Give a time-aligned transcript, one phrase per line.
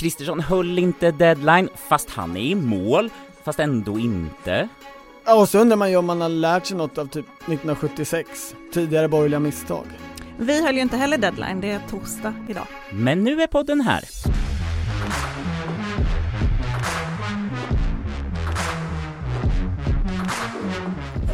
[0.00, 3.10] Kristersson höll inte deadline, fast han är i mål,
[3.44, 4.68] fast ändå inte.
[5.24, 8.54] Ja, och så undrar man ju om man har lärt sig något av typ 1976,
[8.72, 9.84] tidigare borgerliga misstag.
[10.38, 12.66] Vi höll ju inte heller deadline, det är torsdag idag.
[12.92, 14.00] Men nu är podden här.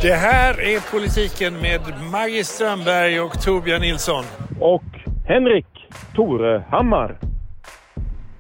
[0.03, 1.81] Det här är politiken med
[2.13, 4.25] Maggie Strömberg och Torbjörn Nilsson.
[4.61, 4.85] Och
[5.29, 5.67] Henrik
[6.15, 7.26] Torehammar.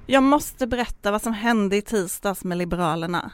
[0.09, 3.33] Jag måste berätta vad som hände i tisdags med Liberalerna.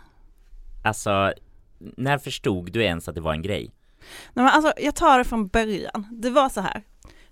[0.84, 1.32] Alltså,
[1.78, 3.70] när förstod du ens att det var en grej?
[4.32, 6.06] Nej, men alltså, jag tar det från början.
[6.10, 6.82] Det var så här.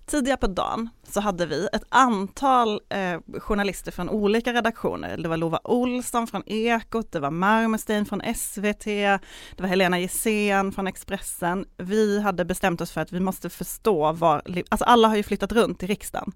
[0.05, 5.17] Tidigare på dagen så hade vi ett antal eh, journalister från olika redaktioner.
[5.17, 9.19] Det var Lova Olsson från Ekot, det var Marmestein från SVT, det
[9.57, 11.65] var Helena Gissén från Expressen.
[11.77, 15.51] Vi hade bestämt oss för att vi måste förstå var, alltså alla har ju flyttat
[15.51, 16.31] runt i riksdagen.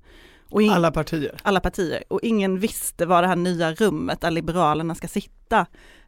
[0.51, 1.39] In, alla partier?
[1.43, 2.03] Alla partier.
[2.07, 5.65] Och ingen visste var det här nya rummet där Liberalerna ska sitta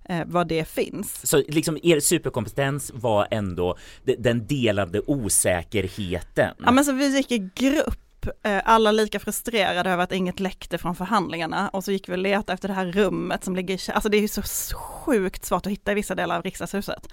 [0.10, 1.30] eh, var det finns.
[1.30, 3.78] Så liksom er superkompetens var ändå
[4.18, 6.56] den delade osäkerheten?
[6.66, 10.78] Ja men så vi gick i grupp eh, alla lika frustrerade över att inget läckte
[10.78, 13.92] från förhandlingarna och så gick vi och letade efter det här rummet som ligger i,
[13.92, 14.42] alltså det är ju så
[14.78, 17.08] sjukt svårt att hitta i vissa delar av riksdagshuset.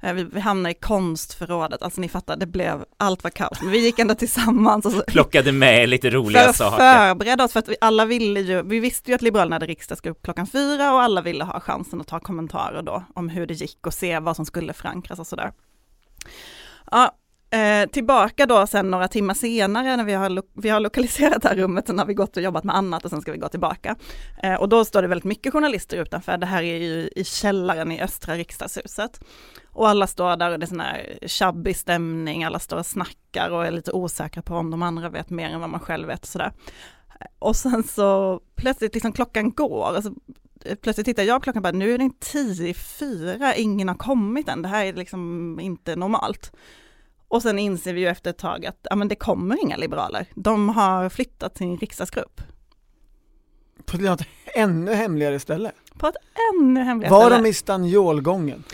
[0.00, 3.62] Eh, vi, vi hamnade i konstförrådet, alltså ni fattar, det blev, allt var kaos.
[3.62, 4.86] Men vi gick ändå tillsammans.
[4.86, 6.76] Och så, Plockade med lite roliga för saker.
[6.76, 10.22] Förberedda oss, för att vi alla ville ju, vi visste ju att Liberalerna hade riksdagsgrupp
[10.22, 13.86] klockan fyra och alla ville ha chansen att ta kommentarer då om hur det gick
[13.86, 15.52] och se vad som skulle förankras och sådär.
[16.90, 17.12] Ja,
[17.50, 21.56] Eh, tillbaka då sen några timmar senare när vi har, vi har lokaliserat det här
[21.56, 23.96] rummet, sen har vi gått och jobbat med annat och sen ska vi gå tillbaka.
[24.42, 27.92] Eh, och då står det väldigt mycket journalister utanför, det här är ju i källaren
[27.92, 29.20] i östra riksdagshuset.
[29.70, 33.50] Och alla står där och det är sån här tjabbig stämning, alla står och snackar
[33.50, 36.20] och är lite osäkra på om de andra vet mer än vad man själv vet
[36.20, 36.52] och sådär.
[37.20, 40.12] Eh, och sen så plötsligt liksom klockan går, alltså,
[40.82, 43.96] plötsligt tittar jag på klockan och bara nu är det tio i fyra, ingen har
[43.96, 46.52] kommit än, det här är liksom inte normalt.
[47.28, 50.26] Och sen inser vi ju efter ett tag att ja, men det kommer inga liberaler.
[50.34, 52.40] De har flyttat sin riksdagsgrupp.
[53.84, 55.72] På ett ännu hemligare ställe?
[55.98, 56.16] På ett
[56.54, 57.36] ännu hemligare Var ställe.
[57.36, 58.64] Var de i Stanjolgången?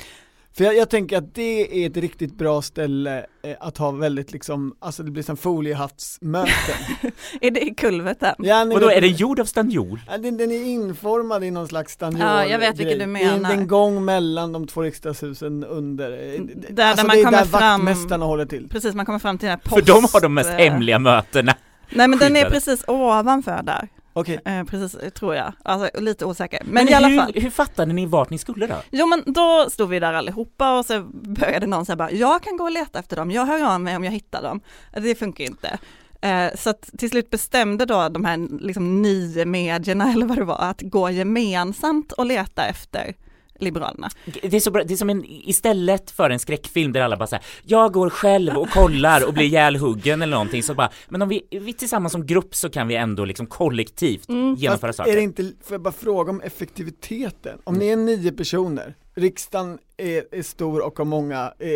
[0.54, 4.32] För jag, jag, tänker att det är ett riktigt bra ställe eh, att ha väldigt
[4.32, 6.74] liksom, alltså det blir som foliehattsmöten.
[7.40, 8.34] är det i kulverten?
[8.38, 10.00] Ja, och då är den gjord av stanjol?
[10.10, 13.48] Ja, den, den, är informad i någon slags stanjol Ja, jag vet vilken du menar.
[13.48, 16.40] Det är en gång mellan de två riksdagshusen under, eh,
[16.70, 18.68] där, alltså där man det är kommer där fram, vaktmästarna håller till.
[18.68, 19.74] Precis, man kommer fram till den här post...
[19.74, 21.54] För de har de mest hemliga mötena.
[21.90, 23.88] Nej men den är precis ovanför där.
[24.12, 24.40] Okej.
[24.44, 25.52] Eh, precis, tror jag.
[25.62, 26.60] Alltså lite osäker.
[26.64, 27.32] Men, men i alla hur, fall.
[27.34, 28.74] hur fattade ni vart ni skulle då?
[28.90, 32.56] Jo men då stod vi där allihopa och så började någon säga bara, jag kan
[32.56, 34.60] gå och leta efter dem, jag hör av mig om jag hittar dem.
[34.92, 35.78] Det funkar inte.
[36.20, 40.44] Eh, så att till slut bestämde då de här liksom nio medierna eller vad det
[40.44, 43.14] var att gå gemensamt och leta efter
[43.58, 44.10] Liberalerna.
[44.42, 47.26] Det är, så bra, det är som en, istället för en skräckfilm där alla bara
[47.26, 51.28] säger jag går själv och kollar och blir ihjälhuggen eller någonting så bara, men om
[51.28, 54.54] vi, vi tillsammans som grupp så kan vi ändå liksom kollektivt mm.
[54.54, 55.12] genomföra Fast saker.
[55.12, 57.58] Är det inte, får jag bara fråga om effektiviteten?
[57.64, 61.68] Om ni är nio personer, riksdagen är, är stor och har många eh,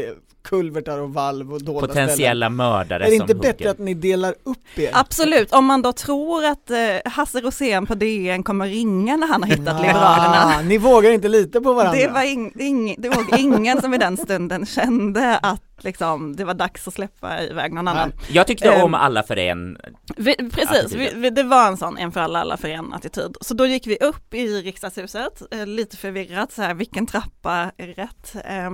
[0.44, 2.56] kulvertar och valv och dolda Potentiella ställen.
[2.56, 3.70] mördare Är det inte bättre hugger?
[3.70, 4.90] att ni delar upp er?
[4.92, 9.42] Absolut, om man då tror att eh, Hasse Rosén på DN kommer ringa när han
[9.42, 10.60] har hittat Liberalerna.
[10.62, 12.00] Ni vågar inte lita på varandra?
[12.00, 16.44] Det var, ing, ing, det var ingen som i den stunden kände att liksom, det
[16.44, 18.12] var dags att släppa iväg någon annan.
[18.28, 19.78] Jag tyckte um, om alla för en
[20.16, 23.36] vi, Precis, vi, vi, det var en sån en för alla, alla för en attityd.
[23.40, 27.86] Så då gick vi upp i riksdagshuset, eh, lite förvirrat så här, vilken trappa är
[27.86, 28.15] rätt?
[28.44, 28.70] Eh,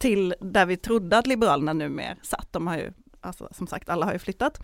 [0.00, 4.06] till där vi trodde att Liberalerna numera satt, de har ju, alltså, som sagt alla
[4.06, 4.60] har ju flyttat.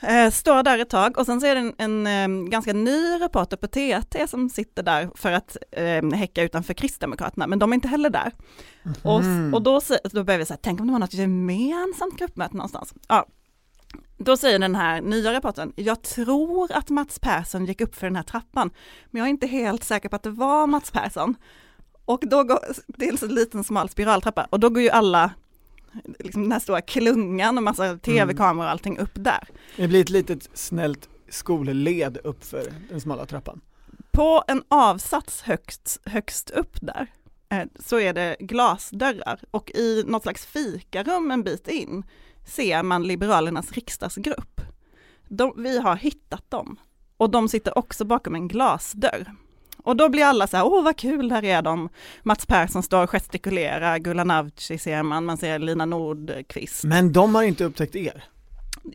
[0.00, 3.20] Eh, står där ett tag och sen så är det en, en, en ganska ny
[3.20, 7.74] reporter på TT som sitter där för att eh, häcka utanför Kristdemokraterna, men de är
[7.74, 8.32] inte heller där.
[8.84, 8.96] Mm.
[9.02, 9.80] Och, och då,
[10.12, 12.94] då börjar vi säga, tänk om det var något gemensamt gruppmöte någonstans.
[13.08, 13.26] Ja.
[14.18, 18.16] Då säger den här nya reportern, jag tror att Mats Persson gick upp för den
[18.16, 18.70] här trappan,
[19.10, 21.34] men jag är inte helt säker på att det var Mats Persson.
[22.06, 25.30] Och då går, det är en liten smal spiraltrappa, och då går ju alla
[26.18, 29.48] liksom den här stora klungan och massa tv-kameror och allting upp där.
[29.76, 33.60] Det blir ett litet snällt skolled upp för den smala trappan.
[34.10, 37.06] På en avsats högst, högst upp där
[37.48, 42.04] eh, så är det glasdörrar och i något slags fikarum en bit in
[42.46, 44.60] ser man Liberalernas riksdagsgrupp.
[45.28, 46.76] De, vi har hittat dem
[47.16, 49.34] och de sitter också bakom en glasdörr.
[49.86, 51.88] Och då blir alla så här, åh vad kul, där är de.
[52.22, 56.84] Mats Persson står och gestikulerar, Gulan Avci ser man, man ser Lina Nordqvist.
[56.84, 58.24] Men de har inte upptäckt er?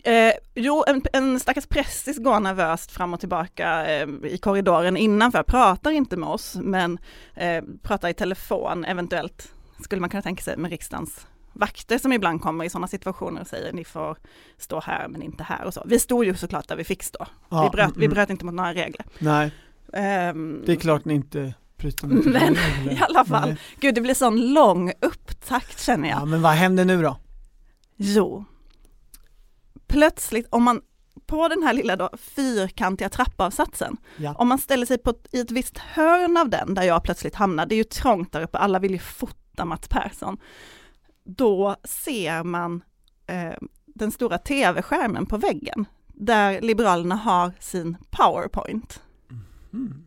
[0.03, 5.43] Eh, jo, en, en stackars prästis går nervöst fram och tillbaka eh, i korridoren innanför,
[5.43, 6.97] pratar inte med oss, men
[7.35, 9.53] eh, pratar i telefon, eventuellt
[9.83, 13.47] skulle man kunna tänka sig med riksdagens vakter som ibland kommer i sådana situationer och
[13.47, 14.17] säger ni får
[14.57, 15.83] stå här men inte här och så.
[15.85, 17.27] Vi stod ju såklart där vi fick stå.
[17.49, 18.15] Ja, vi, bröt, mm, vi mm.
[18.15, 19.05] bröt inte mot några regler.
[19.19, 19.51] Nej,
[19.93, 22.53] Ehm, det är klart ni inte bryter mot Men
[22.91, 23.57] i alla fall, Nej.
[23.79, 26.19] gud det blir sån lång upptakt känner jag.
[26.21, 27.17] Ja men vad händer nu då?
[27.95, 28.45] Jo,
[29.87, 30.81] plötsligt om man
[31.25, 34.33] på den här lilla då, fyrkantiga trappavsatsen, Ja.
[34.37, 37.35] om man ställer sig på ett, i ett visst hörn av den där jag plötsligt
[37.35, 40.37] hamnar, det är ju trångt där uppe, alla vill ju fota Mats Persson,
[41.23, 42.83] då ser man
[43.27, 43.53] eh,
[43.85, 49.01] den stora tv-skärmen på väggen där Liberalerna har sin PowerPoint.
[49.73, 50.05] Mm.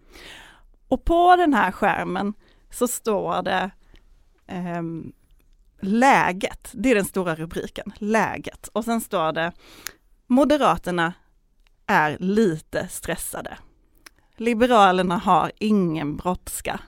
[0.88, 2.34] Och på den här skärmen
[2.70, 3.70] så står det
[4.46, 5.12] ehm,
[5.80, 8.68] läget, det är den stora rubriken, läget.
[8.68, 9.52] Och sen står det
[10.26, 11.12] Moderaterna
[11.86, 13.58] är lite stressade.
[14.36, 16.80] Liberalerna har ingen brådska.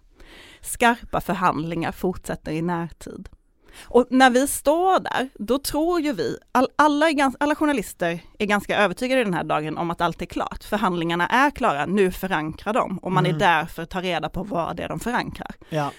[0.61, 3.29] Skarpa förhandlingar fortsätter i närtid.
[3.83, 8.47] Och när vi står där, då tror ju vi, all, alla, gans, alla journalister är
[8.47, 10.65] ganska övertygade den här dagen om att allt är klart.
[10.65, 13.37] Förhandlingarna är klara, nu förankrar de och man Mm.
[13.37, 15.51] är där för att ta reda på vad det är de förankrar.
[15.69, 15.91] Ja.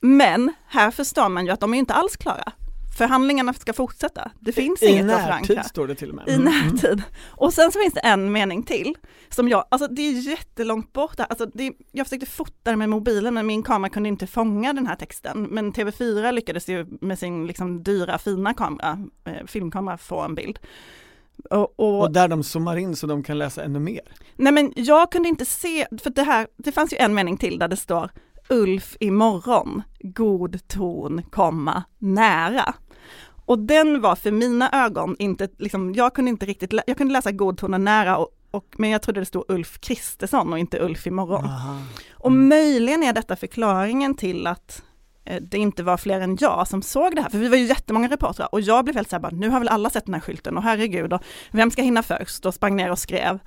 [0.00, 2.52] Men här förstår man ju att de är inte alls klara.
[2.96, 4.30] Förhandlingarna ska fortsätta.
[4.40, 5.54] Det finns I inget att förankra.
[5.54, 6.28] närtid står det till och med.
[6.28, 6.68] I Mm, mm.
[6.68, 7.02] närtid.
[7.26, 8.94] Och sen så finns det en mening till
[9.28, 11.26] som jag, alltså det är jättelångt bort där.
[11.30, 14.86] Alltså det, jag försökte fota det med mobilen men min kamera kunde inte fånga den
[14.86, 15.42] här texten.
[15.50, 20.58] Men TV4 lyckades ju med sin liksom dyra fina kamera, eh, filmkamera få en bild.
[21.50, 24.02] Och, och, Och där de zoomar in så de kan läsa ännu mer.
[24.36, 27.58] Nej men jag kunde inte se, för det här, det fanns ju en mening till
[27.58, 28.10] där det står
[28.48, 32.74] Ulf imorgon, god ton, komma, nära.
[33.46, 37.32] Och den var för mina ögon inte, liksom, jag kunde inte riktigt, jag kunde läsa
[37.32, 40.78] god ton och nära, och, och, men jag trodde det stod Ulf Kristersson och inte
[40.78, 41.44] Ulf imorgon.
[41.44, 41.78] Aha.
[42.12, 44.82] Och möjligen är detta förklaringen till att
[45.24, 47.64] eh, det inte var fler än jag som såg det här, för vi var ju
[47.64, 50.14] jättemånga reportrar och jag blev helt så här bara, nu har väl alla sett den
[50.14, 52.46] här skylten och herregud, och vem ska hinna först?
[52.46, 53.38] Och sprang ner och skrev.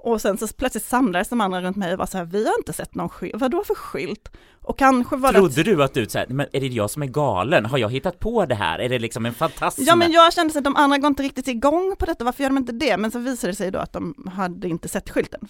[0.00, 2.54] Och sen så plötsligt samlades de andra runt mig och var så här, vi har
[2.58, 4.30] inte sett någon skylt, vadå för skylt?
[4.62, 5.38] Och kanske var det...
[5.38, 7.66] Trodde du att du såhär, men är det jag som är galen?
[7.66, 8.78] Har jag hittat på det här?
[8.78, 9.82] Är det liksom en fantasm?
[9.84, 12.42] Ja men jag kände så att de andra går inte riktigt igång på detta, varför
[12.42, 12.96] gör de inte det?
[12.96, 15.48] Men så visade det sig då att de hade inte sett skylten.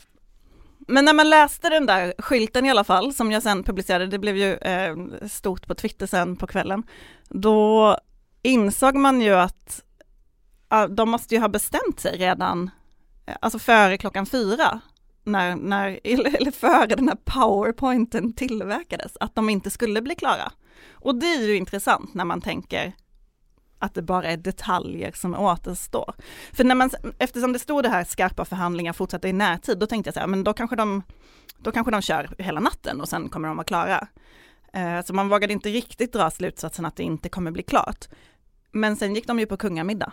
[0.78, 4.18] Men när man läste den där skylten i alla fall, som jag sen publicerade, det
[4.18, 4.96] blev ju eh,
[5.28, 6.82] stort på Twitter sen på kvällen,
[7.28, 7.96] då
[8.42, 9.84] insåg man ju att
[10.88, 12.70] de måste ju ha bestämt sig redan,
[13.40, 14.80] alltså före klockan fyra,
[15.25, 20.52] när, när, eller före den här powerpointen tillverkades, att de inte skulle bli klara.
[20.92, 22.92] Och det är ju intressant när man tänker
[23.78, 26.14] att det bara är detaljer som återstår.
[26.52, 30.08] För när man, eftersom det stod det här skarpa förhandlingar fortsätter i närtid, då tänkte
[30.08, 31.02] jag så här, men då kanske de,
[31.58, 34.08] då kanske de kör hela natten och sen kommer de vara klara.
[34.72, 38.08] Eh, så man vågade inte riktigt dra slutsatsen att det inte kommer bli klart.
[38.72, 40.12] Men sen gick de ju på kungamiddag.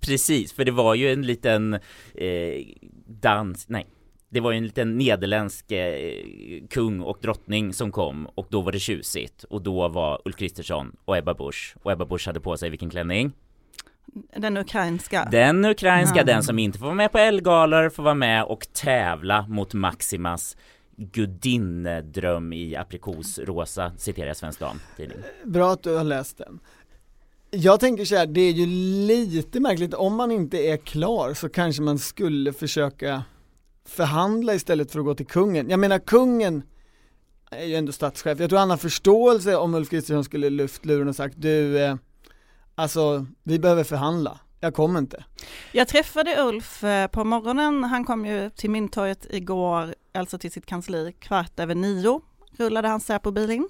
[0.00, 1.74] Precis, för det var ju en liten
[2.14, 2.64] eh,
[3.06, 3.86] dans, nej
[4.30, 6.22] det var ju en liten nederländsk eh,
[6.70, 10.96] kung och drottning som kom och då var det tjusigt och då var Ulf Kristersson
[11.04, 13.32] och Ebba Busch och Ebba Busch hade på sig vilken klänning?
[14.36, 15.28] Den ukrainska.
[15.30, 16.24] Den ukrainska, Ja.
[16.24, 20.56] den som inte får vara med på Elgalor får vara med och tävla mot Maximas
[20.96, 25.18] gudinnedröm i aprikosrosa, citerar jag Svensk Damtidning.
[25.44, 26.58] Bra att du har läst den.
[27.50, 28.66] Jag tänker så här, det är ju
[29.06, 33.22] lite märkligt, om man inte är klar så kanske man skulle försöka
[33.84, 35.70] förhandla istället för att gå till kungen.
[35.70, 36.62] Jag menar kungen
[37.50, 41.08] är ju ändå statschef, jag tror han har förståelse om Ulf Kristersson skulle lyft luren
[41.08, 41.96] och sagt du, eh,
[42.74, 45.24] alltså vi behöver förhandla, jag kommer inte.
[45.72, 50.66] Jag träffade Ulf eh, på morgonen, han kom ju till Mynttorget igår, alltså till sitt
[50.66, 52.20] kansli kvart över nio,
[52.56, 53.68] rullade hans Säpo-bil in.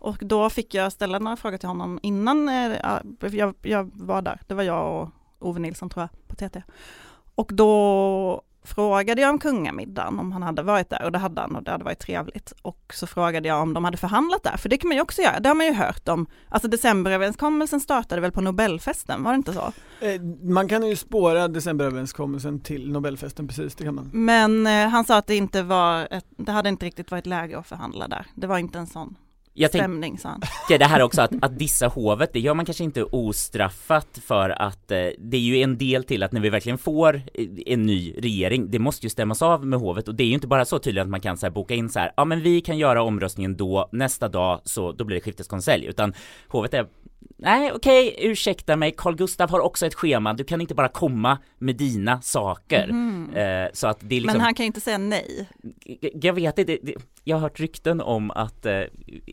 [0.00, 4.22] Och då fick jag ställa några frågor till honom innan eh, ja, jag, jag var
[4.22, 6.62] där, det var jag och Ove Nilsson tror jag på TT.
[7.34, 11.56] Och då frågade jag om kungamiddagen, om han hade varit där och det hade han
[11.56, 12.52] och det hade varit trevligt.
[12.62, 15.22] Och så frågade jag om de hade förhandlat där, för det kan man ju också
[15.22, 16.26] göra, det har man ju hört om.
[16.48, 19.72] Alltså decemberöverenskommelsen startade väl på Nobelfesten, var det inte så?
[20.00, 24.10] Eh, man kan ju spåra decemberöverenskommelsen till Nobelfesten, precis det kan man.
[24.12, 27.58] Men eh, han sa att det inte var, ett, det hade inte riktigt varit läge
[27.58, 28.26] att förhandla där.
[28.34, 29.16] Det var inte en sån
[29.60, 30.40] Jag stämning sa han.
[30.68, 34.90] det här också att, att dissa hovet, det gör man kanske inte ostraffat för att
[34.90, 38.14] eh, det är ju en del till att när vi verkligen får eh, en ny
[38.18, 40.78] regering, det måste ju stämmas av med hovet och det är ju inte bara så
[40.78, 43.02] tydligt att man kan så här boka in så här, ja men vi kan göra
[43.02, 46.14] omröstningen då, nästa dag så då blir det skifteskonselj, utan
[46.48, 46.86] hovet är
[47.42, 51.38] Nej, okej, ursäkta mig, Carl Gustav har också ett schema, du kan inte bara komma
[51.58, 52.86] med dina saker.
[52.92, 53.36] Mhm.
[53.36, 55.48] Eh, så att det är liksom, Men han kan inte säga nej.
[56.22, 56.78] jag vet inte,
[57.24, 58.80] jag har hört rykten om att eh,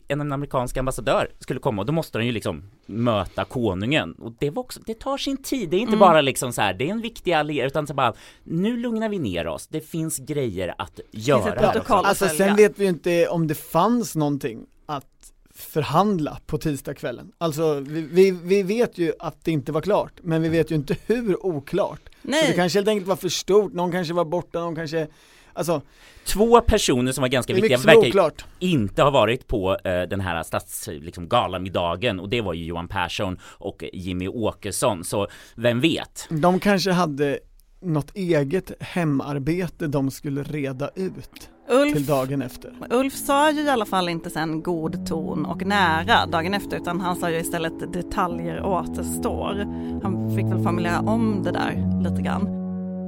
[0.08, 4.50] en amerikansk ambassadör skulle komma och då måste de ju liksom möta konungen och det
[4.50, 6.00] var också, det tar sin tid, det är inte Mm.
[6.00, 8.14] bara liksom så här, det är en viktig allierad utan så bara,
[8.44, 11.52] nu lugnar vi ner oss, det finns grejer att göra.
[11.54, 12.04] ett protokoll.
[12.04, 17.32] Alltså sen vet vi ju inte om det fanns någonting att förhandla på tisdagskvällen.
[17.38, 20.74] Alltså vi, vi, vi vet ju att det inte var klart, men vi vet ju
[20.74, 22.00] inte hur oklart.
[22.04, 25.06] Så det Nej, kanske helt enkelt var för stort, någon kanske var borta, någon kanske,
[25.52, 25.82] alltså
[26.24, 28.44] Två personer som var ganska viktiga verkar oklart.
[28.58, 32.88] inte ha varit på eh, den här stats, liksom, galamiddagen och det var ju Johan
[32.88, 36.26] Persson och Jimmy Åkesson så vem vet?
[36.30, 37.38] De kanske hade
[37.80, 42.72] något eget hemarbete de skulle reda ut till Ulf, dagen efter.
[42.90, 47.00] Ulf sa ju i alla fall inte sen god ton och nära dagen efter utan
[47.00, 49.54] han sa ju istället detaljer återstår.
[50.02, 52.42] Han fick väl formulera om det där lite grann.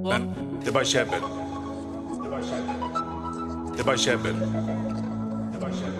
[0.02, 0.34] Men
[0.64, 1.20] det bara käbbel.
[2.24, 2.74] Det bara käbbel.
[3.76, 4.34] Det bara käbbel.
[5.52, 5.74] Det käbbel.
[5.74, 5.99] Käbbel,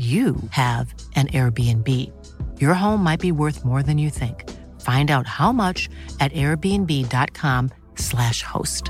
[0.00, 1.88] you have an Airbnb.
[2.58, 4.44] Your home might be worth more than you think.
[4.80, 5.90] Find out how much
[6.20, 8.84] at airbnb.com/slash host.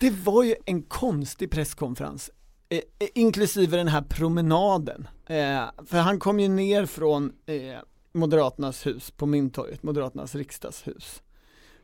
[0.00, 2.30] Det var ju en konstig presskonferens,
[2.68, 5.08] eh, eh, inklusive den här promenaden.
[5.26, 7.78] Eh, för han kom ju ner från eh,
[8.12, 11.22] Moderaternas hus på Mynttorget, Moderaternas riksdagshus.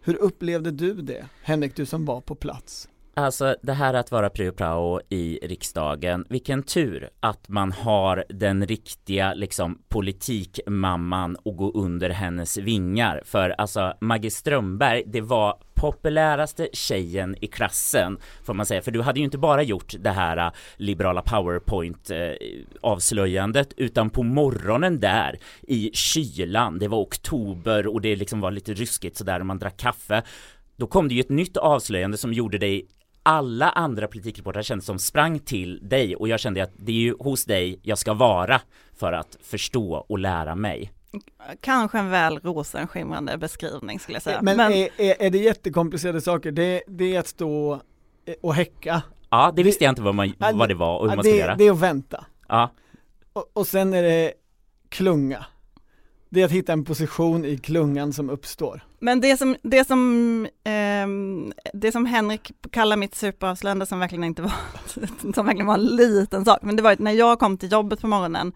[0.01, 2.89] Hur upplevde du det, Henrik, du som var på plats?
[3.15, 8.67] Alltså det här att vara prio prao i riksdagen, vilken tur att man har den
[8.67, 13.23] riktiga liksom politikmamman och gå under hennes vingar.
[13.25, 19.03] För alltså Maggie Strömberg, det var populäraste tjejen i klassen får man säga, för du
[19.03, 22.17] hade ju inte bara gjort det här äh, liberala powerpoint äh,
[22.81, 28.75] avslöjandet utan på morgonen där i kylan, det var oktober och det liksom var lite
[28.75, 30.23] ruskigt sådär och man drack kaffe
[30.77, 32.87] då kom det ju ett nytt avslöjande som gjorde dig
[33.23, 37.15] alla andra politikreportrar kände som sprang till dig och jag kände att det är ju
[37.19, 38.61] hos dig jag ska vara
[38.99, 40.93] för att förstå och lära mig.
[41.61, 44.43] Kanske en väl rosenskimrande beskrivning skulle jag säga.
[44.43, 46.53] Men, Är, är, är det jättekomplicerade saker?
[46.53, 47.81] Det, det är att stå
[48.43, 49.03] och häcka.
[49.31, 51.23] Ja, det Det- visste jag inte vad, man, vad det var och hur Ja, man
[51.25, 51.55] skulle det, göra.
[51.57, 52.25] det är att vänta.
[52.49, 52.71] Ja,
[53.33, 54.33] Och, och sen är det
[54.89, 55.47] klunga.
[56.33, 58.81] Det är att hitta en position i klungan som uppstår.
[59.01, 61.07] Men det som, det som, eh,
[61.73, 64.53] det som Henrik kallar mitt superavslöjande som verkligen inte var,
[65.35, 68.01] som verkligen var en liten sak, men det var att när jag kom till jobbet
[68.01, 68.53] på morgonen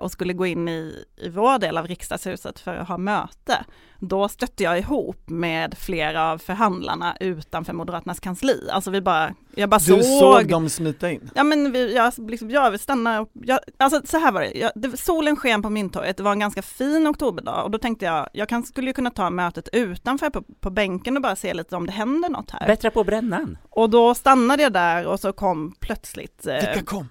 [0.00, 3.64] och skulle gå in i, i vår del av riksdagshuset för att ha möte,
[3.98, 8.68] då stötte jag ihop med flera av förhandlarna utanför Moderaternas kansli.
[8.72, 11.30] Alltså vi bara, jag bara Du såg, såg dem smita in.
[11.34, 14.50] Ja men vi, jag, liksom, jag vill stanna, och- jag, alltså så här var det,
[14.58, 18.04] jag, det, solen sken på Mynttorget, det var en ganska fin oktoberdag och då tänkte
[18.04, 21.54] jag, jag kan, skulle ju kunna ta mötet utanför på, på bänken och bara se
[21.54, 22.66] lite om det händer något här.
[22.66, 23.58] bättre på brännan.
[23.70, 27.08] Och då stannade jag där och så kom plötsligt, eh, Vilka kom?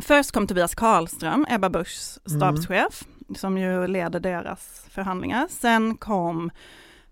[0.00, 3.04] Först kom Tobias Karlström, Ebba Buschs stabschef,
[3.36, 5.46] som ju leder deras förhandlingar.
[5.50, 6.50] Sen kom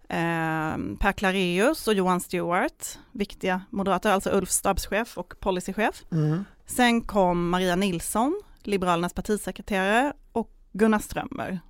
[0.09, 6.03] eh, Per Clareus och Johan Stewart, viktiga moderater, alltså Ulfs stabschef och policychef.
[6.13, 6.45] Mm.
[6.67, 11.61] Sen kom Maria Nilsson, Liberalernas partisekreterare och Gunnar Strömmer,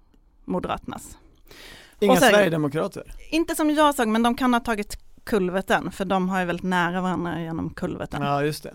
[0.44, 1.18] Moderaternas.
[2.00, 3.12] Inga sen- Sverigedemokrater.
[3.30, 6.64] Inte som jag såg, men de kan ha tagit kulverten, för de har ju väldigt
[6.64, 8.22] nära varandra genom kulverten.
[8.22, 8.74] Ja, just det.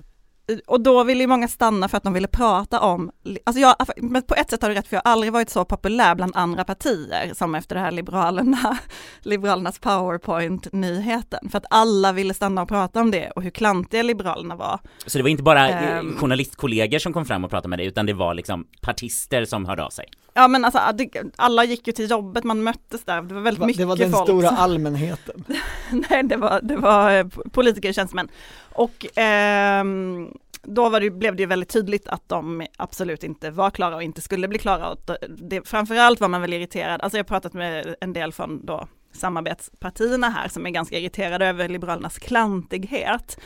[0.67, 3.11] Och då ville ju många stanna för att de ville prata om,
[3.43, 5.65] alltså jag, men på ett sätt har du rätt, för jag har aldrig varit så
[5.65, 8.77] populär bland andra partier som efter det här Liberalerna,
[9.21, 11.49] Liberalernas powerpoint-nyheten.
[11.49, 14.79] För att alla ville stanna och prata om det och hur klantiga Liberalerna var.
[15.05, 16.17] Så det var inte bara Ehm.
[16.17, 19.83] journalistkollegor som kom fram och pratade med dig utan det var liksom partister som hörde
[19.83, 20.05] av sig.
[20.33, 23.59] Ja men alltså det- alla gick ju till jobbet, man möttes där, det var väldigt
[23.59, 24.23] Va- mycket Det var den folk.
[24.23, 25.43] stora allmänheten.
[26.09, 28.29] Nej, det var, det var eh, politiker och tjänstemän.
[28.73, 30.31] Och ehm,
[30.63, 34.21] då det, blev det ju väldigt tydligt att de absolut inte var klara och inte
[34.21, 34.89] skulle bli klara.
[34.89, 34.97] Och
[35.37, 38.87] det, framförallt var man väl irriterad, alltså jag har pratat med en del från då
[39.13, 43.39] samarbetspartierna här som är ganska irriterade över Liberalernas klantighet.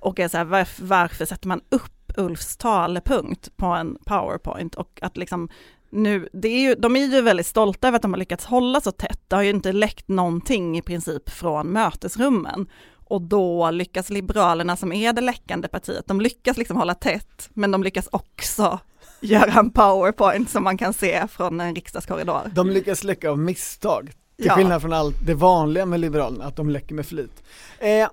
[0.00, 4.98] Och är så här, varför, varför sätter man upp Ulfs talepunkt på en powerpoint och
[5.02, 5.48] att liksom
[5.90, 8.80] nu, det är ju, de är ju väldigt stolta över att de har lyckats hålla
[8.80, 9.20] så tätt.
[9.28, 12.66] Det har ju inte läckt någonting i princip från mötesrummen.
[13.10, 17.70] Och då lyckas Liberalerna som är det läckande partiet, de lyckas liksom hålla tätt, men
[17.70, 18.78] de lyckas också
[19.20, 22.50] göra en powerpoint som man kan se från en riksdagskorridor.
[22.54, 24.04] De lyckas läcka av misstag,
[24.36, 24.54] till Ja.
[24.54, 27.42] skillnad från allt det vanliga med Liberalerna, att de läcker med flit.
[27.78, 28.08] Eh,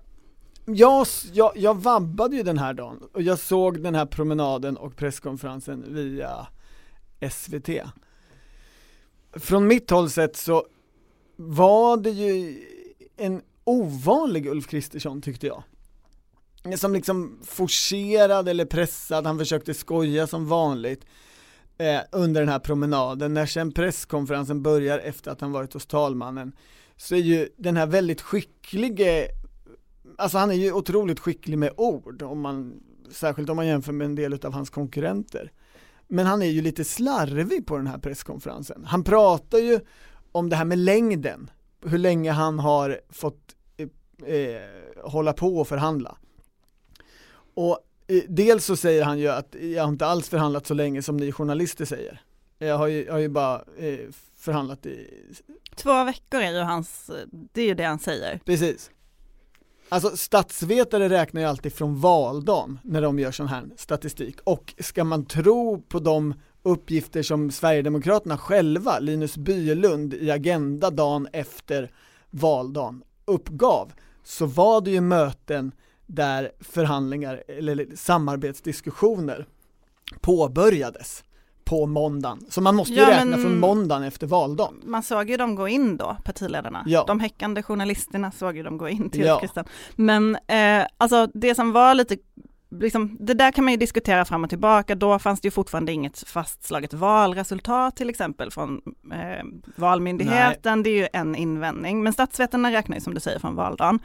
[0.65, 4.95] jag, jag, jag vabbade ju den här dagen och jag såg den här promenaden och
[4.95, 6.47] presskonferensen via
[7.31, 7.69] SVT.
[9.33, 10.67] Från mitt håll sett så
[11.35, 12.63] var det ju
[13.17, 15.63] en ovanlig Ulf Kristersson tyckte jag.
[16.79, 21.05] Som liksom forcerad eller pressad, han försökte skoja som vanligt
[21.77, 23.33] eh, under den här promenaden.
[23.33, 26.51] När sen presskonferensen börjar efter att han varit hos talmannen
[26.97, 29.27] så är ju den här väldigt skicklige,
[30.17, 34.05] alltså han är ju otroligt skicklig med ord, om man, särskilt om man jämför med
[34.05, 35.51] en del av hans konkurrenter.
[36.07, 38.85] Men han är ju lite slarvig på den här presskonferensen.
[38.85, 39.79] Han pratar ju
[40.31, 41.49] om det här med längden,
[41.85, 44.61] hur länge han har fått eh, eh,
[45.03, 46.17] hålla på och förhandla.
[47.53, 51.01] Och eh, dels så säger han ju att jag har inte alls förhandlat så länge
[51.01, 52.21] som ni journalister säger.
[52.57, 53.99] Jag har ju, jag har ju bara eh,
[54.35, 55.07] förhandlat i,
[55.75, 58.39] Två veckor är ju hans, det är ju det han säger.
[58.45, 58.91] precis.
[59.89, 64.39] Alltså statsvetare räknar ju alltid från valdagen när de gör sån här statistik.
[64.43, 71.27] Och ska man tro på de uppgifter som Sverigedemokraterna själva, Linus Bylund i Agenda dagen
[71.33, 71.91] efter
[72.29, 75.71] valdagen uppgav, så var det ju möten
[76.05, 79.47] där förhandlingar eller samarbetsdiskussioner
[80.21, 81.23] påbörjades
[81.65, 82.39] på måndagen.
[82.49, 84.81] Så man måste ju Ja, räkna men- från måndagen efter valdagen.
[84.83, 86.83] Man såg ju dem gå in då, partiledarna.
[86.87, 87.03] Ja.
[87.07, 89.41] De häckande journalisterna såg ju dem gå in till Ja.
[89.95, 92.17] Men eh, alltså det som var lite,
[92.71, 94.95] liksom, det där kan man ju diskutera fram och tillbaka.
[94.95, 98.81] Då fanns det ju fortfarande inget fastslaget valresultat till exempel från
[99.13, 99.45] eh,
[99.75, 100.83] Valmyndigheten.
[100.83, 102.03] Det är ju en invändning.
[102.03, 103.99] Men statsvetarna räknar ju som du säger från valdagen.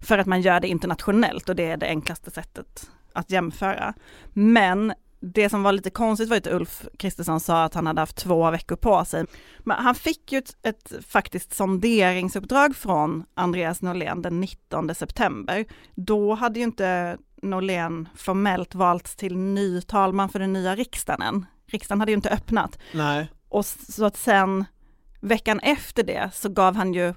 [0.00, 3.94] För att man gör det internationellt och det är det enklaste sättet att jämföra.
[4.32, 8.16] Men det som var lite konstigt var att Ulf Kristersson sa att han hade haft
[8.16, 9.24] två veckor på sig.
[9.58, 15.64] Men han fick ju ett, ett faktiskt sonderingsuppdrag från Andreas Norlén den 19 september.
[15.94, 21.46] Då hade ju inte Norlén formellt valts till ny talman för den nya riksdagen än.
[21.66, 22.78] Riksdagen hade ju inte öppnat.
[22.92, 23.30] Nej.
[23.48, 24.64] Och så att sen
[25.20, 27.14] veckan efter det så gav han ju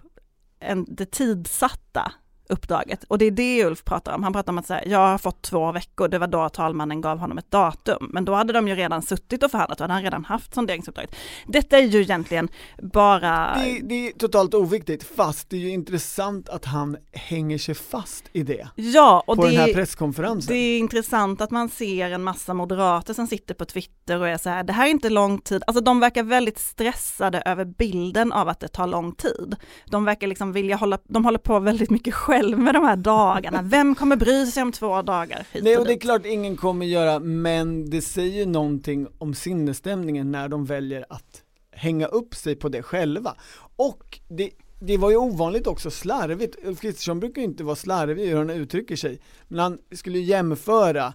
[0.60, 2.12] en, det tidsatta
[2.50, 3.04] uppdraget.
[3.04, 4.24] Och det är det Ulf pratar om.
[4.24, 7.18] Han pratar om att säga, jag har fått två veckor, det var då talmannen gav
[7.18, 8.10] honom ett datum.
[8.14, 11.16] Men då hade de ju redan suttit och förhandlat och hade han redan haft sonderingsuppdraget.
[11.48, 12.50] Detta är ju egentligen
[12.82, 13.56] bara...
[13.56, 18.24] Det, det är totalt oviktigt, fast det är ju intressant att han hänger sig fast
[18.34, 20.54] i det Ja, och på det, den här presskonferensen.
[20.54, 24.38] det är intressant att man ser en massa moderater som sitter på Twitter och är
[24.38, 28.32] så här, det här är inte lång tid, alltså de verkar väldigt stressade över bilden
[28.32, 29.56] av att det tar lång tid.
[29.86, 33.62] De verkar liksom vilja hålla, de håller på väldigt mycket själv med de här dagarna,
[33.62, 36.58] vem kommer bry sig om två dagar hit Nej och och det är klart ingen
[36.58, 42.36] kommer göra, men det säger ju någonting om sinnesstämningen när de väljer att hänga upp
[42.36, 43.36] sig på det själva.
[43.76, 48.24] Och det, det var ju ovanligt också slarvigt, Ulf Kristersson brukar ju inte vara slarvig
[48.24, 51.14] i hur han uttrycker sig, men han skulle ju jämföra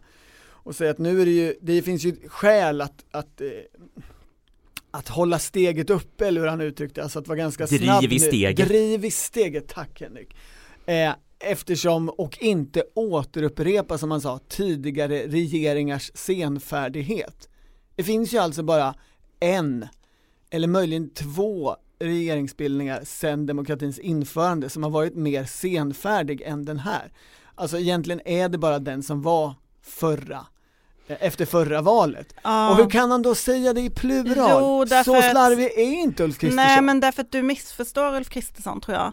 [0.48, 3.46] och säga att nu är det ju, det finns ju skäl att, att eh,
[4.90, 8.08] att hålla steget uppe eller hur han uttryckte, alltså att vara ganska Driv snabb i
[8.08, 8.18] nu.
[8.18, 8.68] steget.
[8.68, 10.36] Driv i steget, tack Henrik.
[10.90, 17.48] Eh, eftersom, och inte återupprepa som man sa, tidigare regeringars senfärdighet.
[17.96, 18.94] Det finns ju alltså bara
[19.40, 19.86] en,
[20.50, 27.12] eller möjligen två regeringsbildningar sedan demokratins införande som har varit mer senfärdig än den här.
[27.54, 30.46] Alltså egentligen är det bara den som var förra,
[31.06, 32.34] eh, efter förra valet.
[32.42, 32.70] Ja.
[32.70, 34.60] Och hur kan han då säga det i plural?
[34.60, 36.56] Jo, Så att- slarvig är inte Ulf Kristersson.
[36.56, 39.12] Nej men därför att du missförstår Ulf Kristersson tror jag.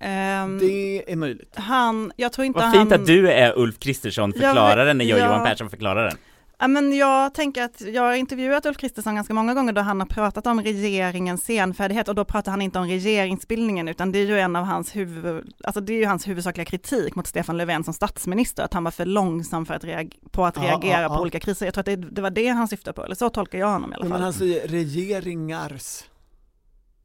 [0.00, 1.54] Ehm, Det är möjligt.
[1.56, 2.72] Han, jag tror inte Vad han...
[2.78, 5.26] fint att du är Ulf Kristersson förklararen när jag och ja.
[5.26, 6.18] Johan Persson förklarar den.
[6.60, 10.00] Ja, men jag tänker att jag har intervjuat Ulf Kristersson ganska många gånger då han
[10.00, 14.26] har pratat om regeringens senfärdighet och då pratar han inte om regeringsbildningen utan det är
[14.26, 17.84] ju en av hans huvud, alltså det är ju hans huvudsakliga kritik mot Stefan Löfven
[17.84, 21.08] som statsminister, att han var för långsam för att reag- på att Ja, reagera ja,
[21.08, 21.20] på ja.
[21.20, 21.66] olika kriser.
[21.66, 23.92] Jag tror att det, det var det han syftade på, eller så tolkar jag honom
[23.92, 24.12] i alla fall.
[24.12, 26.04] men han säger regeringars.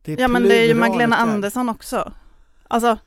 [0.01, 1.15] Det är ja men det är ju Magdalena.
[1.15, 2.11] Andersson också.
[2.73, 2.99] Alltså,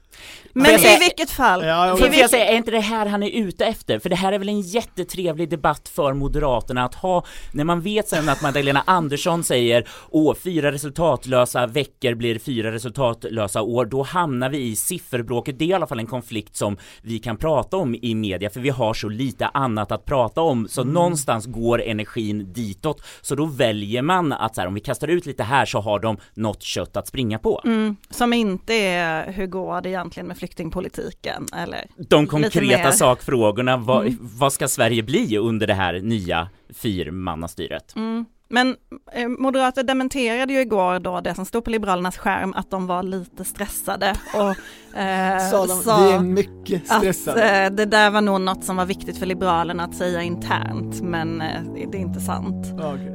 [0.52, 3.22] Men i säga- vilket fall, Ja, jag får jag säga, är inte det här han
[3.22, 3.98] är ute efter?
[3.98, 8.08] För det här är väl en jättetrevlig debatt för Moderaterna att ha när man vet
[8.08, 14.48] sen att Magdalena Andersson säger åh, fyra resultatlösa veckor blir fyra resultatlösa år, då hamnar
[14.48, 15.58] vi i sifferbråket.
[15.58, 18.60] Det är i alla fall en konflikt som vi kan prata om i media, för
[18.60, 23.02] vi har så lite annat att prata om, så någonstans går energin ditåt.
[23.20, 25.98] Så då väljer man att så här, om vi kastar ut lite här så har
[25.98, 27.60] de något kött att springa på.
[27.64, 31.84] mm, som inte är hur går det egentligen med flyktingpolitiken eller?
[32.08, 34.18] de konkreta sakfrågorna, vad, Mm.
[34.20, 37.96] vad ska Sverige bli under det här nya fyrmannastyret?
[37.96, 38.24] Mm.
[38.48, 38.76] Men
[39.12, 43.02] eh, Moderater dementerade ju igår då det som stod på Liberalernas skärm att de var
[43.02, 44.48] lite stressade och
[45.00, 47.64] eh, Sa de, sa är mycket att stressade.
[47.64, 51.40] eh, det där var nog något som var viktigt för Liberalerna att säga internt men
[51.40, 52.66] eh, det är inte sant.
[52.72, 53.12] Okej.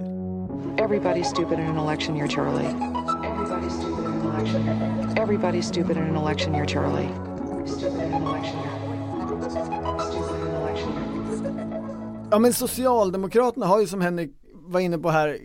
[0.77, 3.30] Everybody's stupid in an election year, Charlie.
[4.41, 6.65] Everybody's stupid in an election year.
[6.65, 9.47] Everybody's stupid in an election year, Charlie.
[9.47, 9.99] Stupid in an election year.
[9.99, 12.27] Stupid in an election year.
[12.31, 15.37] Ja men Socialdemokraterna har ju som Henrik var inne på här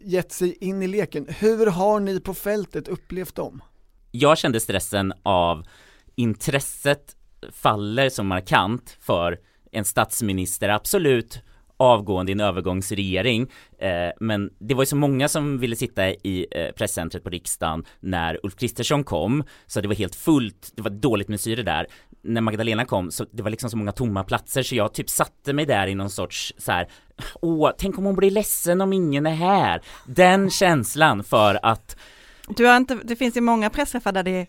[0.00, 1.26] gett sig in i leken.
[1.28, 3.62] Hur har ni på fältet upplevt dem?
[4.10, 5.66] Jag kände stressen av
[6.14, 7.16] intresset
[7.52, 9.38] faller så markant för
[9.72, 11.42] en statsminister, absolut
[11.82, 16.46] avgående i en övergångsregering, eh, men det var ju så många som ville sitta i
[16.50, 20.90] eh, presscentret på riksdagen när Ulf Kristersson kom, så det var helt fullt, det var
[20.90, 21.86] dåligt med syre där.
[22.24, 25.52] När Magdalena kom, så det var liksom så många tomma platser, så jag typ satte
[25.52, 26.88] mig där i någon sorts så här,
[27.40, 29.82] åh, tänk om hon blir ledsen om ingen är här.
[30.06, 31.96] Den känslan för att
[32.56, 34.46] Du har inte, det finns ju många pressträffar där det är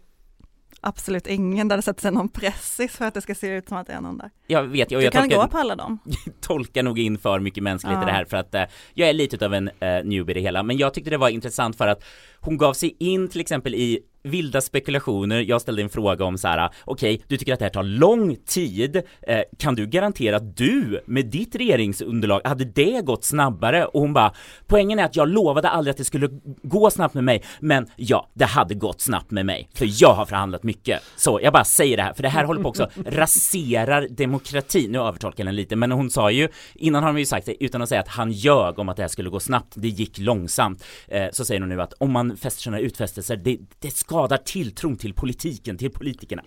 [0.84, 3.78] absolut ingen där det sätter sig någon pressis för att det ska se ut som
[3.78, 4.30] att det är någon där.
[4.48, 6.00] jag vet, och Du jag kan tolkar- gå på alla dem.
[6.42, 8.04] tolkar nog in för mycket mänskligt Ja.
[8.04, 10.40] i det här för att eh, jag är lite av en eh, newbie i det
[10.42, 12.04] hela men jag tyckte det var intressant för att
[12.40, 16.48] hon gav sig in till exempel i vilda spekulationer, jag ställde en fråga om så
[16.48, 20.58] här: okej, du tycker att det här tar lång tid, eh, kan du garantera att
[20.58, 23.86] du med ditt regeringsunderlag, hade det gått snabbare?
[23.86, 24.34] Och hon bara,
[24.68, 26.30] poängen är att jag lovade aldrig att det skulle
[26.64, 30.26] gå snabbt med mig, men ja, det hade gått snabbt med mig, för jag har
[30.26, 31.02] förhandlat mycket.
[31.16, 35.00] Så jag bara säger det här, för det här håller på också raserar demokratin, nu
[35.00, 37.82] övertolkar jag den lite, men hon sa ju, innan har de ju sagt det, utan
[37.82, 40.84] att säga att han ljög om att det här skulle gå snabbt, det gick långsamt,
[41.08, 44.98] eh, så säger hon nu att om man fäster sådana utfästelser, det, det skadar tilltron
[44.98, 46.44] till politiken, till politikerna.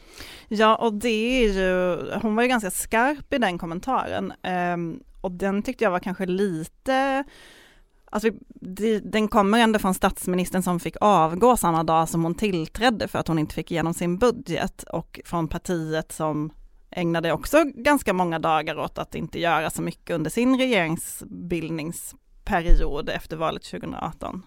[0.49, 4.33] Ja, och det är ju, hon var ju ganska skarp i den kommentaren.
[4.43, 7.25] ehm, och den tyckte jag var kanske lite,
[8.05, 13.09] alltså det, den kommer ändå från statsministern som fick avgå samma dag som hon tillträdde
[13.09, 16.53] för att hon inte fick igenom sin budget och från partiet som
[16.91, 23.37] ägnade också ganska många dagar åt att inte göra så mycket under sin regeringsbildningsperiod efter
[23.37, 24.43] valet 2018.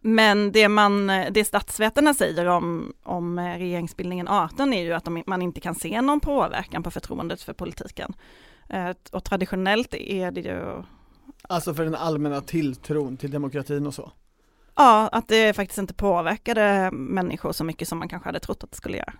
[0.00, 5.42] Men det, man, det statsvetarna säger om, om regeringsbildningen 18 är ju att de, man
[5.42, 8.14] inte kan se någon påverkan på förtroendet för politiken.
[8.68, 10.82] Eh, Och traditionellt är det ju,
[11.48, 14.12] Alltså för den allmänna tilltron till demokratin och så.
[14.76, 18.70] ja, att det faktiskt inte påverkade människor så mycket som man kanske hade trott att
[18.70, 19.12] det skulle göra.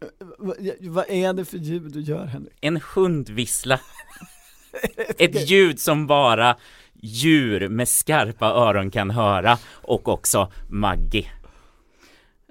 [0.00, 0.08] Eh,
[0.60, 2.52] ja, Vad är det för ljud du gör Henrik?
[2.60, 3.80] En hundvissla.
[5.18, 6.56] Ett ljud som bara
[6.94, 11.30] djur med skarpa öron kan höra och också Maggie.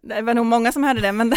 [0.04, 1.34] Det var nog många som hörde det, men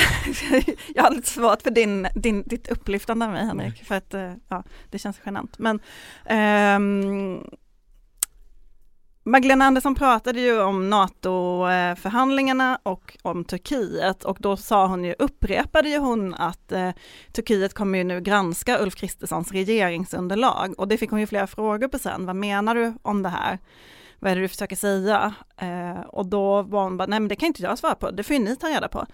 [0.95, 4.33] jag har lite svårt för din, din, ditt upplyftande av mig Henrik, för att eh,
[4.49, 5.59] ja, det känns genant.
[5.59, 5.81] Men
[6.25, 7.45] ehm,
[9.29, 15.89] Magdalena Andersson pratade ju om NATO-förhandlingarna och om Turkiet och då sa hon ju, upprepade
[15.89, 16.91] ju hon att eh,
[17.33, 21.89] Turkiet kommer ju nu granska Ulf Kristerssons regeringsunderlag och det fick hon ju flera frågor
[21.89, 22.27] på sen.
[22.27, 23.59] Vad menar du om det här?
[24.19, 25.35] Vad är det du försöker säga?
[25.57, 28.23] Eh, och då var hon bara, nej men det kan inte jag svara på, det
[28.23, 29.07] får ju ni ta reda på.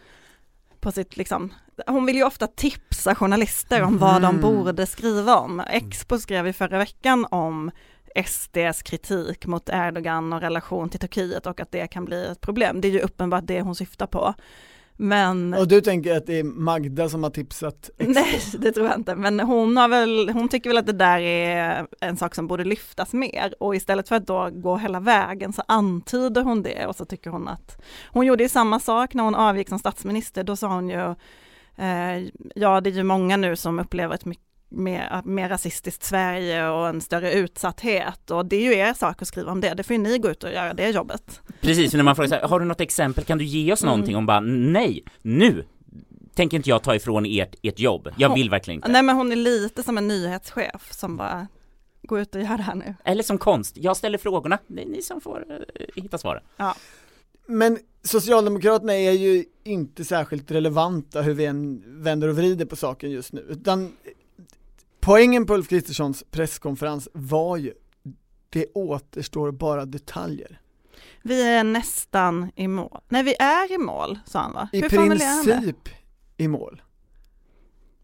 [0.81, 1.53] på sitt, liksom,
[1.87, 5.61] hon vill ju ofta tipsa journalister om vad de borde skriva om.
[5.61, 7.71] Expo skrev i förra veckan om
[8.27, 12.81] SDs kritik mot Erdogan och relation till Turkiet och att det kan bli ett problem.
[12.81, 14.35] Det är ju uppenbart det hon syftar på.
[14.97, 18.13] Men Och du tänker att det är Magda som har tipsat Expo?
[18.15, 19.15] Nej, det tror jag inte.
[19.15, 22.65] Men hon, har väl, hon tycker väl att det där är en sak som borde
[22.65, 23.55] lyftas mer.
[23.61, 27.31] Och istället för att då gå hela vägen så antyder hon det och så tycker
[27.31, 30.45] hon att hon gjorde ju samma sak när hon avgick som statsminister.
[30.45, 31.15] Då sa hon ju,
[31.77, 36.69] eh, ja det är ju många nu som upplever ett mycket mer, mer rasistiskt Sverige
[36.69, 39.83] och en större utsatthet och det är ju er sak att skriva om det, det
[39.83, 41.41] får ju ni gå ut och göra det jobbet.
[41.61, 44.17] Precis, när man frågar så här, har du något exempel, kan du ge oss någonting?
[44.17, 45.65] Om bara, nej, nu
[46.35, 48.89] tänker inte jag ta ifrån ert, ert jobb, jag vill verkligen inte.
[48.89, 51.47] Nej men hon är lite som en nyhetschef som bara,
[52.03, 52.95] gå ut och gör det här nu.
[53.05, 56.43] Eller som konst, jag ställer frågorna, det är ni som får eh, hitta svaren.
[57.47, 63.11] Men Socialdemokraterna är ju inte särskilt relevanta hur vi än vänder och vrider på saken
[63.11, 63.93] just nu, utan
[65.03, 67.73] poängen på Ulf Kristerssons presskonferens var ju,
[68.49, 70.61] det återstår bara detaljer.
[71.23, 73.01] Vi är nästan i mål.
[73.09, 74.69] Nej, vi är i mål, sa han va?
[74.73, 75.89] I Hur princip
[76.37, 76.83] i mål.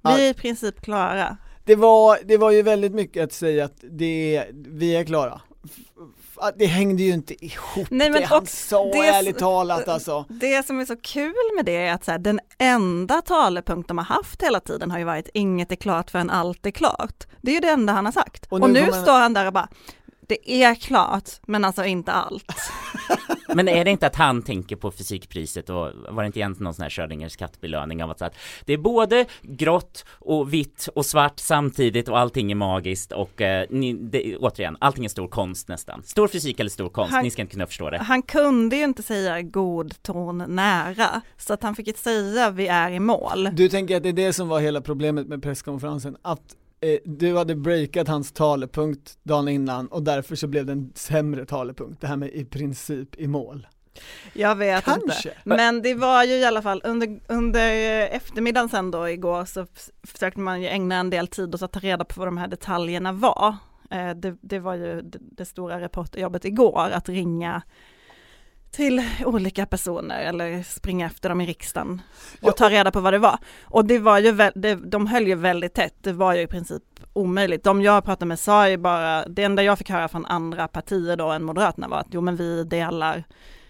[0.03, 1.37] Vi är i princip klara.
[1.65, 5.41] Det var, det var ju väldigt mycket att säga att det, vi är klara.
[6.57, 10.25] Det hängde ju inte ihop Nej, men det han och sa det- ärligt talat alltså.
[10.29, 13.99] Det som är så kul med det är att så här, den enda talepunkt de
[13.99, 17.27] har haft hela tiden har ju varit inget är klart förrän allt är klart.
[17.43, 18.47] Det är ju det enda han har sagt.
[18.49, 19.69] Och Och nu nu, kommer- står han där och bara,
[20.29, 22.53] det är klart, men alltså inte allt.
[23.55, 26.75] Men är det inte att han tänker på fysikpriset och var det inte egentligen någon
[26.75, 31.39] sån här Schrödingers kattbelöning av att, att det är både grått och vitt och svart
[31.41, 36.03] samtidigt och allting är magiskt och eh, ni, det, återigen, allting är stor konst nästan.
[36.03, 37.99] Stor fysik eller stor konst, Han- ni ska inte kunna förstå det.
[37.99, 42.67] Han kunde ju inte säga god ton nära, så att han fick ju säga vi
[42.67, 43.49] är i mål.
[43.53, 47.37] Du tänker att det är det som var hela problemet med presskonferensen, att eh, du
[47.37, 52.07] hade breakat hans talepunkt dagen innan och därför så blev det en sämre talepunkt, det
[52.07, 53.67] här med i princip i mål.
[54.33, 55.29] Jag vet Kanske.
[55.29, 55.41] inte.
[55.45, 57.71] Men det var ju i alla fall under, under
[58.07, 59.67] eftermiddagen sen då igår så
[60.03, 62.49] försökte man ju ägna en del tid åt att ta reda på vad de här
[62.49, 63.57] detaljerna var.
[63.91, 67.63] Eh, Det, det var ju det, det stora reporterjobbet igår, att ringa
[68.71, 72.03] till olika personer eller springa efter dem i riksdagen
[72.41, 73.39] och Ja, ta reda på vad det var.
[73.65, 76.83] Och det var ju, det, de höll ju väldigt tätt, det var ju i princip
[77.13, 77.65] omöjligt.
[77.65, 81.17] De jag pratade med sa ju bara, det enda jag fick höra från andra partier
[81.17, 83.25] då än Moderaterna var att jo men vi delar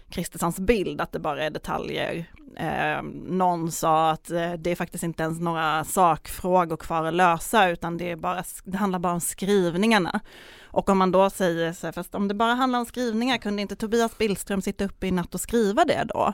[0.09, 2.25] Kristerssons bild att det bara är detaljer.
[2.57, 7.69] Eh, någon sa att eh, det är faktiskt inte ens några sakfrågor kvar att lösa
[7.69, 10.19] utan det, är bara, det handlar bara om skrivningarna.
[10.71, 13.61] Och om man då säger så här, fast om det bara handlar om skrivningar, kunde
[13.61, 16.33] inte Tobias Billström sitta uppe i natt och skriva det då?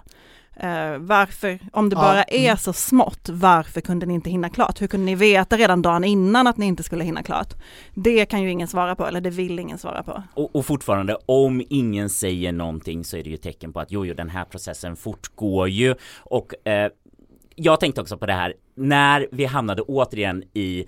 [0.60, 2.58] Eh, varför, om det Ja, bara är mm.
[2.58, 4.82] så smått, varför kunde ni inte hinna klart?
[4.82, 7.54] Hur kunde ni veta redan dagen innan att ni inte skulle hinna klart?
[7.94, 10.24] Det kan ju ingen svara på, eller det vill ingen svara på.
[10.34, 14.06] Och, och fortfarande, om ingen säger någonting så är det ju tecken på att jo,
[14.06, 16.92] jo den här processen fortgår ju och eh,
[17.56, 20.86] jag tänkte också på det här när vi hamnade återigen i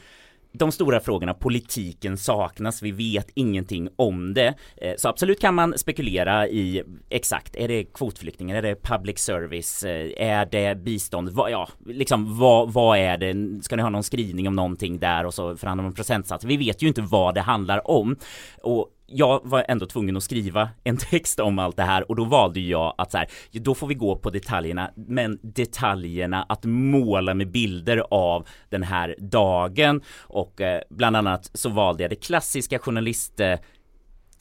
[0.52, 4.54] de stora frågorna, politiken saknas, vi vet ingenting om det.
[4.78, 9.84] Eh, så absolut kan man spekulera i exakt, är det kvotflyktingar, är det public service,
[9.84, 14.04] eh, är det bistånd, vad, ja, liksom vad, vad är det, ska ni ha någon
[14.04, 16.46] skrivning om någonting där och så förhandlar man procentsats?
[16.46, 18.16] Vi vet ju inte vad det handlar om.
[18.64, 22.24] Och jag var ändå tvungen att skriva en text om allt det här och då
[22.24, 27.34] valde jag att så här, då får vi gå på detaljerna, men detaljerna att måla
[27.34, 32.80] med bilder av den här dagen och eh, bland annat så valde jag det klassiska
[32.80, 33.42] journalist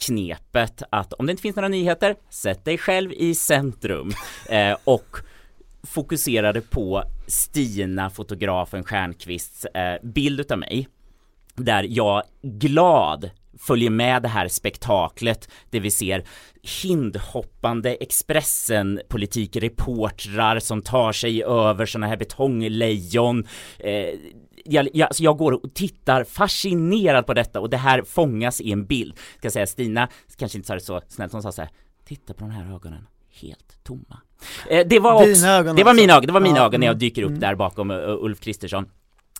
[0.07, 4.11] knepet att om det inte finns några nyheter, sätt dig själv i centrum.
[4.51, 5.17] Eh, och
[5.83, 10.89] fokuserade på Stina, fotografen Stjernqvists eh, bild utav mig
[11.55, 16.25] där jag glad följer med det här spektaklet där vi ser
[16.83, 23.47] hindhoppande Expressen politikreportrar som tar sig över såna här betonglejon
[23.79, 24.15] eh,
[24.69, 28.73] jag, jag, alltså jag går och tittar fascinerad på detta och det här fångas i
[28.73, 29.15] en bild.
[29.39, 31.71] Ska säga Stina kanske inte sa det så snällt, hon sa så här,
[32.05, 33.07] titta på de här ögonen,
[33.41, 34.21] helt tomma.
[34.71, 35.95] Eh, det var också, det var alltså.
[35.95, 37.41] mina ögon, det var mina Ja, ögon när jag mm, dyker upp mm.
[37.41, 38.89] där bakom uh, Ulf Kristersson.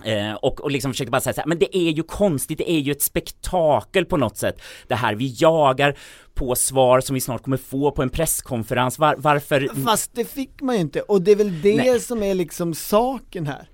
[0.05, 2.71] Eh, och, och liksom försökte bara säga så här, men det är ju konstigt, det
[2.71, 4.63] är ju ett spektakel på något sätt.
[4.89, 5.99] Det här, vi jagar
[6.35, 8.99] på svar som vi snart kommer få på en presskonferens.
[8.99, 9.85] Var, varför?
[9.85, 12.01] Fast det fick man ju inte, och det är väl det Nej.
[12.01, 13.69] som är liksom saken här.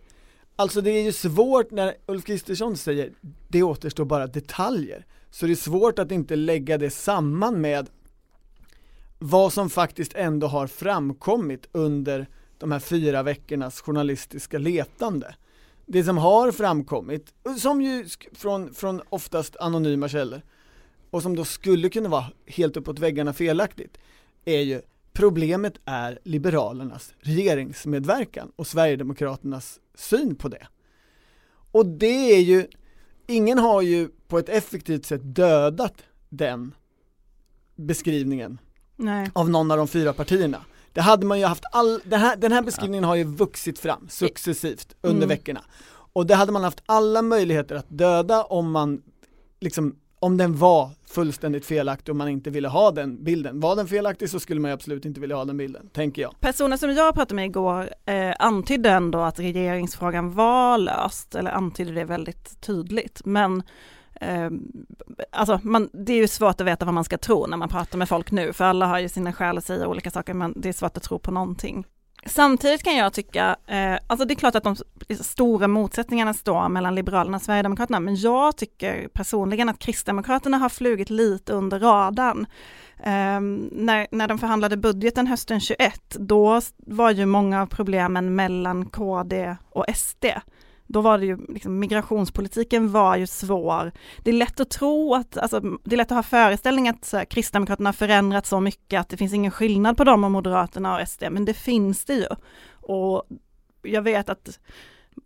[0.57, 3.11] Alltså det är ju svårt när Ulf Kristersson säger,
[3.49, 5.07] det återstår bara detaljer.
[5.31, 7.89] Så det är svårt att inte lägga det samman med
[9.19, 12.27] vad som faktiskt ändå har framkommit under
[12.59, 15.35] de här fyra veckornas journalistiska letande.
[15.93, 20.43] Det som har framkommit, som ju från, från oftast anonyma källor,
[21.11, 23.99] och som då skulle kunna vara helt uppåt väggarna felaktigt,
[24.45, 30.67] är ju problemet är Liberalernas regeringsmedverkan och Sverigedemokraternas syn på det.
[31.73, 32.67] Och det är ju,
[33.27, 36.75] ingen har ju på ett effektivt sätt dödat den
[37.77, 38.59] beskrivningen
[38.97, 39.31] Nej.
[39.33, 40.65] av någon av de fyra partierna.
[40.93, 44.09] Det hade man ju haft all, den här, den här beskrivningen har ju vuxit fram
[44.09, 45.29] successivt under Mm.
[45.29, 45.61] veckorna.
[46.13, 49.03] Och det hade man haft alla möjligheter att döda om man,
[49.61, 53.61] liksom, om den var fullständigt felaktig och man inte ville ha den bilden.
[53.61, 56.41] Var den felaktig så skulle man ju absolut inte vilja ha den bilden, tänker jag.
[56.41, 61.93] Personer som jag pratade med igår eh, antydde ändå att regeringsfrågan var löst, eller antydde
[61.93, 63.21] det väldigt tydligt.
[63.25, 63.63] Men
[64.23, 64.51] eh,
[65.31, 67.99] alltså man, det är ju svårt att veta vad man ska tro när man pratar
[67.99, 70.69] med folk nu, för alla har ju sina skäl att säga olika saker, men det
[70.69, 71.85] är svårt att tro på någonting.
[72.27, 74.77] Samtidigt kan jag tycka, eh, alltså det är klart att de
[75.09, 80.69] liksom stora motsättningarna står mellan Liberalerna och Sverigedemokraterna, men jag tycker personligen att Kristdemokraterna har
[80.69, 82.47] flugit lite under radarn.
[82.99, 83.41] Eh,
[83.73, 89.57] när, när de förhandlade budgeten hösten 21, då var ju många av problemen mellan KD
[89.71, 90.25] och SD
[90.93, 93.93] då var det ju, liksom, migrationspolitiken var ju svår.
[94.19, 97.17] Det är lätt att tro att, alltså, det är lätt att ha föreställning att så
[97.17, 100.97] här, Kristdemokraterna har förändrat så mycket att det finns ingen skillnad på dem och Moderaterna
[100.97, 102.27] och SD, men det finns det ju.
[102.71, 103.25] Och
[103.83, 104.59] jag vet att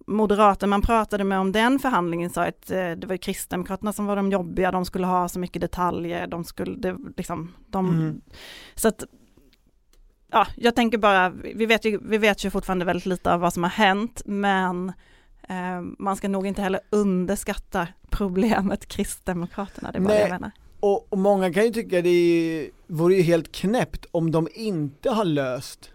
[0.06, 4.16] Moderaterna man pratade med om den förhandlingen sa att eh, det var Kristdemokraterna som var
[4.16, 8.20] de jobbiga, de skulle ha så mycket detaljer, de skulle, det, liksom, de, mm.
[8.74, 9.04] så att
[10.30, 13.52] ja, jag tänker bara, vi vet, ju, vi vet ju fortfarande väldigt lite av vad
[13.52, 14.92] som har hänt, men
[15.98, 20.16] man ska nog inte heller underskatta problemet Kristdemokraterna, det Nej.
[20.16, 20.50] det jag menar.
[20.80, 25.24] Och, och, många kan ju tycka det vore ju helt knäppt om de inte har
[25.24, 25.90] löst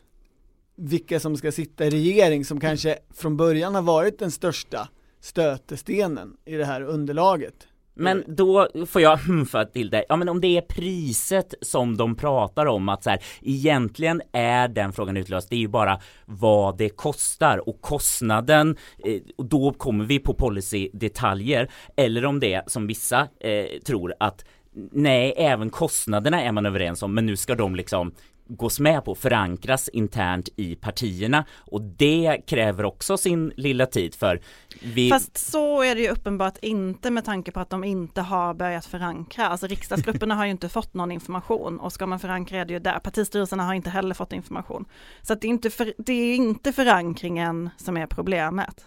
[0.75, 6.37] vilka som ska sitta i regering som kanske från början har varit den största stötestenen
[6.45, 7.67] i det här underlaget.
[8.01, 12.15] Men då får jag humfa till det, ja men om det är priset som de
[12.15, 16.77] pratar om att så här, egentligen är den frågan utlöst, det är ju bara vad
[16.77, 22.87] det kostar och kostnaden, eh, och då kommer vi på policydetaljer, eller om det som
[22.87, 24.45] vissa eh, tror att
[24.91, 28.11] nej, även kostnaderna är man överens om, men nu ska de liksom
[28.55, 34.41] gås med på förankras internt i partierna och det kräver också sin lilla tid för
[34.81, 35.09] vi...
[35.09, 38.85] Fast så är det ju uppenbart inte med tanke på att de inte har börjat
[38.85, 39.47] förankra.
[39.47, 42.79] Alltså riksdagsgrupperna har ju inte fått någon information och ska man förankra är det ju
[42.79, 42.99] där.
[42.99, 44.85] Partistyrelserna har inte heller fått information.
[45.21, 48.85] Så att det, är inte för, det är inte förankringen som är problemet.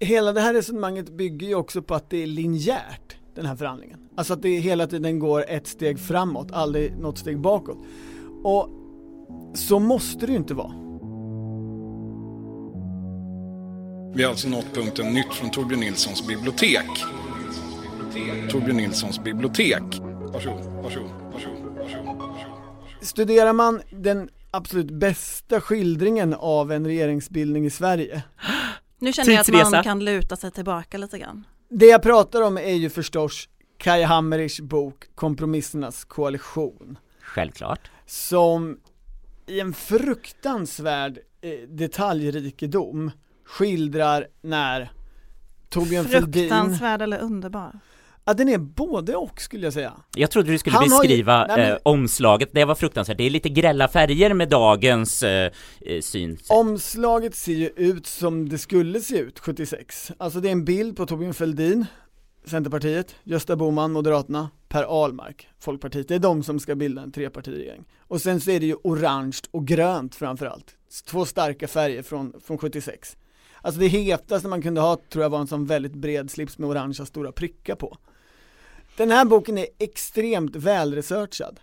[0.00, 3.98] Hela det här resonemanget bygger ju också på att det är linjärt den här förhandlingen.
[4.16, 7.78] Alltså att det hela tiden går ett steg framåt, aldrig något steg bakåt.
[8.44, 8.68] Och
[9.54, 10.72] så måste det ju inte vara.
[14.14, 17.04] Vi har alltså nått punkten nytt från Torbjörn Nilssons bibliotek.
[18.50, 19.82] Torbjörn Nilssons bibliotek.
[20.32, 22.18] Varsågod, varsågod, varsågod, varsågod,
[23.00, 28.22] Studerar man den absolut bästa skildringen av en regeringsbildning i Sverige
[28.98, 32.58] Nu känner jag att man kan luta sig tillbaka lite grann Det jag pratar om
[32.58, 33.48] är ju förstås
[33.78, 38.80] Kai Hammerichs bok Kompromissernas koalition Självklart som
[39.46, 43.10] i en fruktansvärd eh, detaljrikedom
[43.44, 44.90] skildrar när
[45.68, 47.80] Torbjörn Fälldin Fruktansvärd eller underbar?
[48.24, 49.92] Ja den är både och skulle jag säga.
[50.16, 53.24] Jag trodde du skulle Han beskriva ju, nej, men, eh, omslaget, det var fruktansvärt, det
[53.24, 56.38] är lite grälla färger med dagens eh, eh syn.
[56.48, 60.96] Omslaget ser ju ut som det skulle se ut 76 Alltså det är en bild
[60.96, 61.86] på Torbjörn Fälldin
[62.44, 66.08] Centerpartiet, Gösta Bohman, Moderaterna, Per Ahlmark, Folkpartiet.
[66.08, 67.84] Det är de som ska bilda en trepartiregering.
[67.98, 70.76] Och sen så är det ju orange och grönt framförallt.
[71.06, 73.16] Två starka färger från, från 76.
[73.62, 76.68] Alltså det hetaste man kunde ha tror jag var en sån väldigt bred slips med
[76.70, 77.98] orangea stora prickar på.
[78.96, 81.60] Den här boken är extremt välresearchad.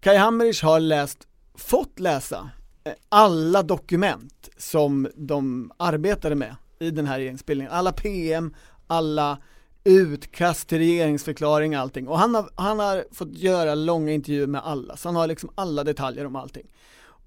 [0.00, 2.50] Kai Hammerich har läst, fått läsa,
[2.84, 7.72] eh, alla dokument som de arbetade med i den här regeringsbildningen.
[7.72, 8.54] Alla PM,
[8.86, 9.38] alla
[9.84, 12.08] utkast till regeringsförklaring och allting.
[12.08, 15.50] Och han har, han har fått göra långa intervjuer med alla, så han har liksom
[15.54, 16.66] alla detaljer om allting.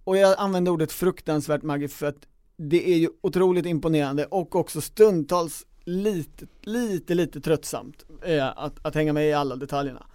[0.04, 4.82] Och jag använder ordet fruktansvärt Maggie för att det är ju otroligt imponerande och också
[4.82, 10.06] stundtals lite, lite, lite tröttsamt eh, att, att hänga med i alla detaljerna.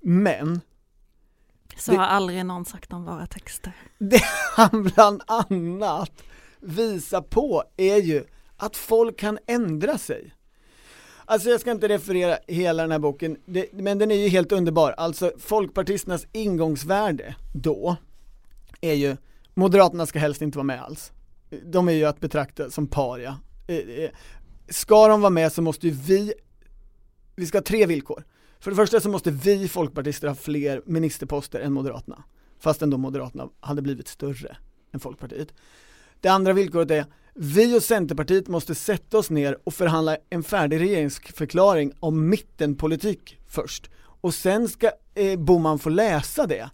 [0.00, 0.60] Men
[1.76, 3.72] Så det, har aldrig någon sagt om våra texter.
[3.98, 4.22] Det
[4.56, 6.22] han bland annat
[6.60, 8.24] visar på är ju
[8.56, 10.32] att folk kan ändra sig.
[11.28, 14.52] Alltså jag ska inte referera hela den här boken, det, men den är ju helt
[14.52, 14.92] underbar.
[14.92, 17.96] Alltså folkpartisternas ingångsvärde då
[18.80, 19.16] är ju,
[19.54, 21.12] Moderaterna ska helst inte vara med alls.
[21.64, 23.38] De är ju att betrakta som paria.
[23.66, 24.10] Eh, eh,
[24.68, 26.32] ska de vara med så måste ju vi,
[27.36, 28.24] vi ska ha tre villkor.
[28.60, 32.24] För det första så måste vi folkpartister ha fler ministerposter än Moderaterna.
[32.58, 34.56] Fastän då Moderaterna hade blivit större
[34.92, 35.52] än Folkpartiet.
[36.20, 40.80] Det andra villkoret är vi och Centerpartiet måste sätta oss ner och förhandla en färdig
[40.80, 43.90] regeringsförklaring om mittenpolitik först.
[44.20, 46.70] Och sen ska eh, Boman få läsa det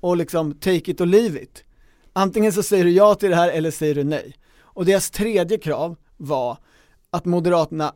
[0.00, 1.64] och liksom take it or leave it.
[2.12, 4.34] Antingen så säger du ja till det här eller säger du nej.
[4.60, 6.58] Och deras tredje krav var
[7.10, 7.94] att Moderaterna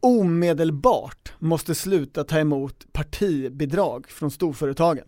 [0.00, 5.06] omedelbart måste sluta ta emot partibidrag från storföretagen.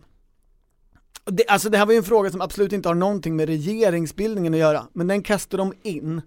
[1.25, 4.53] Det, alltså det här var ju en fråga som absolut inte har någonting med regeringsbildningen
[4.53, 6.21] att göra, men den kastar de in.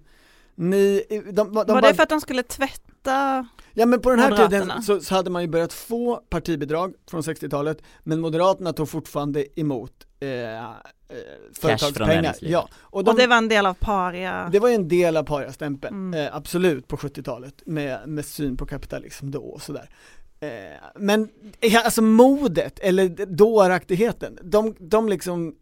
[0.54, 1.80] Ni, de, de, var bara...
[1.80, 5.30] det för att de skulle tvätta Ja men på den här tiden så, så hade
[5.30, 10.66] man ju börjat få partibidrag från 60-talet men Moderaterna tog fortfarande emot eh, eh,
[11.60, 12.34] företagspengar.
[12.40, 14.48] Ja, och, Och, de, det var en del av paria.
[14.52, 16.26] det var ju en del av pariastämpeln, Mm.
[16.26, 19.88] eh, absolut på 70-talet med, med syn på kapitalism då och sådär.
[20.42, 21.28] Eh, men
[21.84, 25.54] alltså modet eller dåraktigheten, de, de liksom,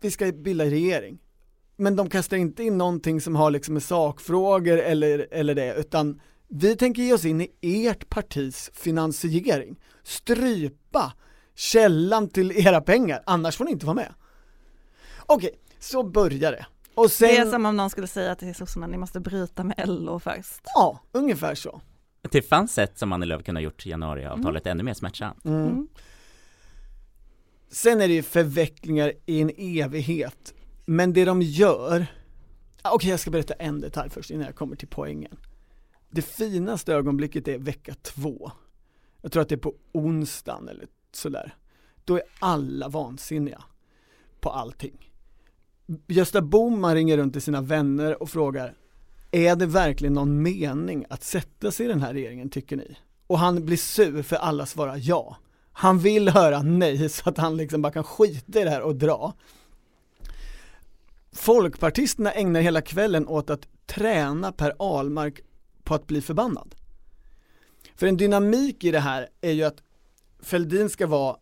[0.00, 1.18] vi ska bilda regering.
[1.76, 6.20] Men de kastar inte in någonting som har liksom med sakfrågor eller, eller det, utan
[6.48, 9.76] vi tänker ge oss in i ert partis finansiering.
[10.02, 11.12] Strypa
[11.54, 14.14] källan till era pengar, annars får ni inte vara med.
[15.26, 16.66] Okej, så börjar det.
[17.10, 20.18] Sen, Det är som om någon skulle säga till sossarna, ni måste bryta med LO
[20.18, 20.60] först.
[20.64, 21.80] ja, ungefär så.
[22.30, 25.44] Det fanns sätt som Annie Lööf kunde ha gjort januariavtalet ännu mer smärtsamt.
[25.44, 25.88] Mm.
[27.70, 30.54] Sen är det ju förvecklingar i en evighet.
[30.86, 32.06] Men det de gör,
[32.86, 35.36] Ah, okej jag ska berätta en detalj först innan jag kommer till poängen.
[36.10, 38.50] Det finaste ögonblicket är vecka två.
[39.22, 41.54] Jag tror att det är på onsdagen eller sådär.
[42.04, 43.64] Då är alla vansinniga
[44.40, 45.10] på allting.
[46.06, 48.74] Gösta Bohman ringer runt till sina vänner och frågar
[49.34, 52.96] är det verkligen någon mening att sätta sig i den här regeringen tycker ni?
[53.26, 55.36] Och han blir sur för alla svarar ja.
[55.72, 58.96] Han vill höra nej så att han liksom bara kan skita i det här och
[58.96, 59.34] dra.
[61.32, 65.40] Folkpartisterna ägnar hela kvällen åt att träna Per Ahlmark
[65.82, 66.74] på att bli förbannad.
[67.94, 69.82] För en dynamik i det här är ju att
[70.40, 71.36] Fälldin ska vara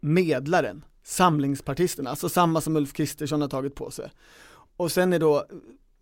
[0.00, 4.10] medlaren, samlingspartisterna, alltså samma som Ulf Kristersson har tagit på sig.
[4.76, 5.46] Och sen är då,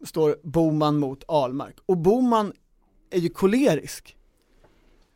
[0.05, 1.77] står Boman mot Ahlmark.
[1.87, 2.53] Och Boman
[3.11, 4.17] är ju kolerisk.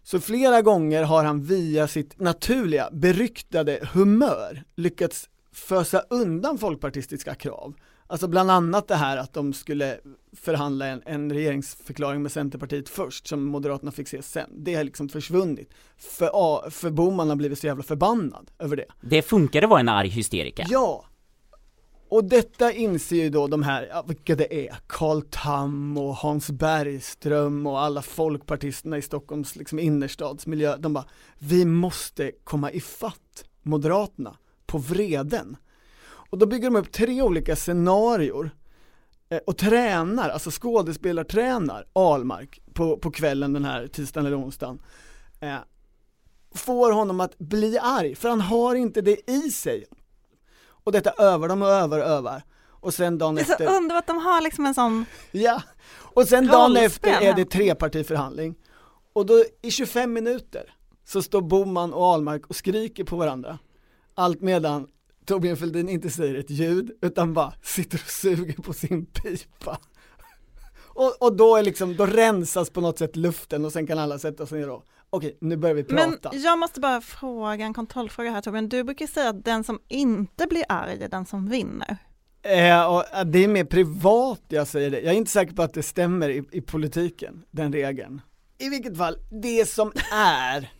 [0.02, 7.74] Så flera gånger har han via sitt naturliga, beryktade humör lyckats fösa undan folkpartistiska krav.
[8.06, 9.98] Alltså bland annat det här att de skulle
[10.36, 14.50] förhandla en, en regeringsförklaring med Centerpartiet först, som Moderaterna fick se sen.
[14.64, 15.70] Det har liksom försvunnit.
[15.96, 18.86] För, för Boman har blivit så jävla förbannad över det.
[19.00, 20.66] Det funkar att vara en arg hysteriker.
[20.68, 21.04] Ja!
[22.12, 26.50] Och detta inser ju då de här, ja, vilka det är, Carl Tam och Hans
[26.50, 31.04] Bergström och alla folkpartisterna i Stockholms liksom, innerstadsmiljö, de bara,
[31.38, 34.36] vi måste komma ifatt Moderaterna
[34.66, 35.56] på vreden.
[36.04, 38.50] Och då bygger de upp tre olika scenarior
[39.28, 44.82] eh, och tränar, alltså skådespelartränar Ahlmark på, på kvällen den här tisdagen eller onsdagen.
[45.40, 45.56] Eh,
[46.54, 49.84] får honom att bli arg, för han har inte det i sig.
[50.84, 52.42] Och detta övar de och övar och övar.
[52.68, 55.62] Och sen dagen Det är så efter, underbart att de har liksom en sån, ja.
[55.94, 58.54] Och sen dagen efter är det trepartiförhandling.
[59.12, 60.74] Och då i 25 minuter
[61.04, 63.58] så står Boman och Ahlmark och skriker på varandra.
[64.14, 64.88] Allt medan
[65.26, 69.78] Torbjörn Fälldin inte säger ett ljud utan bara sitter och suger på sin pipa.
[70.94, 74.18] Och, och då är liksom, då rensas på något sätt luften och sen kan alla
[74.18, 76.36] sätta sig ner och okej, nu börjar vi men prata.
[76.36, 80.46] jag måste bara fråga en kontrollfråga här Torbjörn, du brukar säga att den som inte
[80.46, 81.96] blir arg är den som vinner.
[82.42, 85.00] Eh, och, eh, det är mer privat jag säger det.
[85.00, 88.20] Jag är inte säker på att det stämmer i, i politiken, den regeln.
[88.58, 90.72] I vilket fall, det som är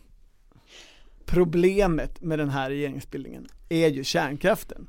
[1.25, 4.87] problemet med den här regeringsbildningen är ju kärnkraften.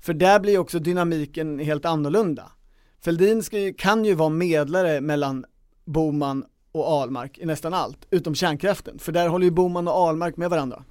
[0.00, 2.52] För där blir också dynamiken helt annorlunda.
[3.00, 5.44] Fälldin ska ju, kan ju vara medlare mellan
[5.84, 8.98] Boman och Ahlmark i nästan allt, utom kärnkraften.
[8.98, 10.84] För där håller ju Boman och Ahlmark med varandra.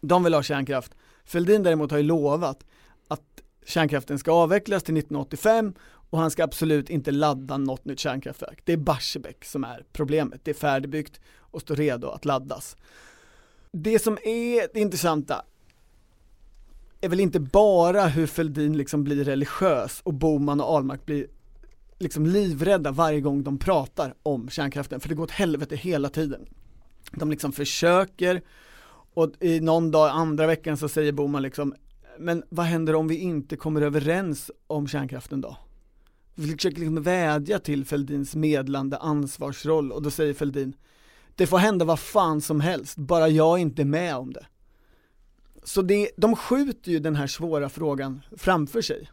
[0.00, 0.92] De vill ha kärnkraft.
[1.24, 2.64] Fälldin däremot har ju lovat
[3.08, 5.74] att kärnkraften ska avvecklas till 1985
[6.10, 8.60] och han ska absolut inte ladda något nytt kärnkraftverk.
[8.64, 10.40] Det är Barsebäck som är problemet.
[10.44, 12.76] Det är färdigbyggt och står redo att laddas.
[13.72, 15.44] Det som är det intressanta
[17.00, 21.26] är väl inte bara hur Fälldin liksom blir religiös och Boman och Ahlmark blir
[22.04, 26.46] liksom livrädda varje gång de pratar om kärnkraften, för det går åt helvete hela tiden.
[27.12, 28.42] De liksom försöker
[29.14, 31.74] och i någon dag, andra veckan så säger Boman liksom
[32.18, 35.56] men vad händer om vi inte kommer överens om kärnkraften då?
[36.34, 40.76] Vi försöker liksom vädja till Fälldins medlande ansvarsroll och då säger Fälldin
[41.34, 44.46] Det får hända vad fan som helst, bara jag inte är med om det.
[45.64, 49.10] Så det, de skjuter ju den här svåra frågan framför sig.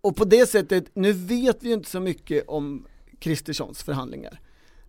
[0.00, 2.86] Och på det sättet, nu vet vi ju inte så mycket om
[3.18, 4.40] Kristerssons förhandlingar.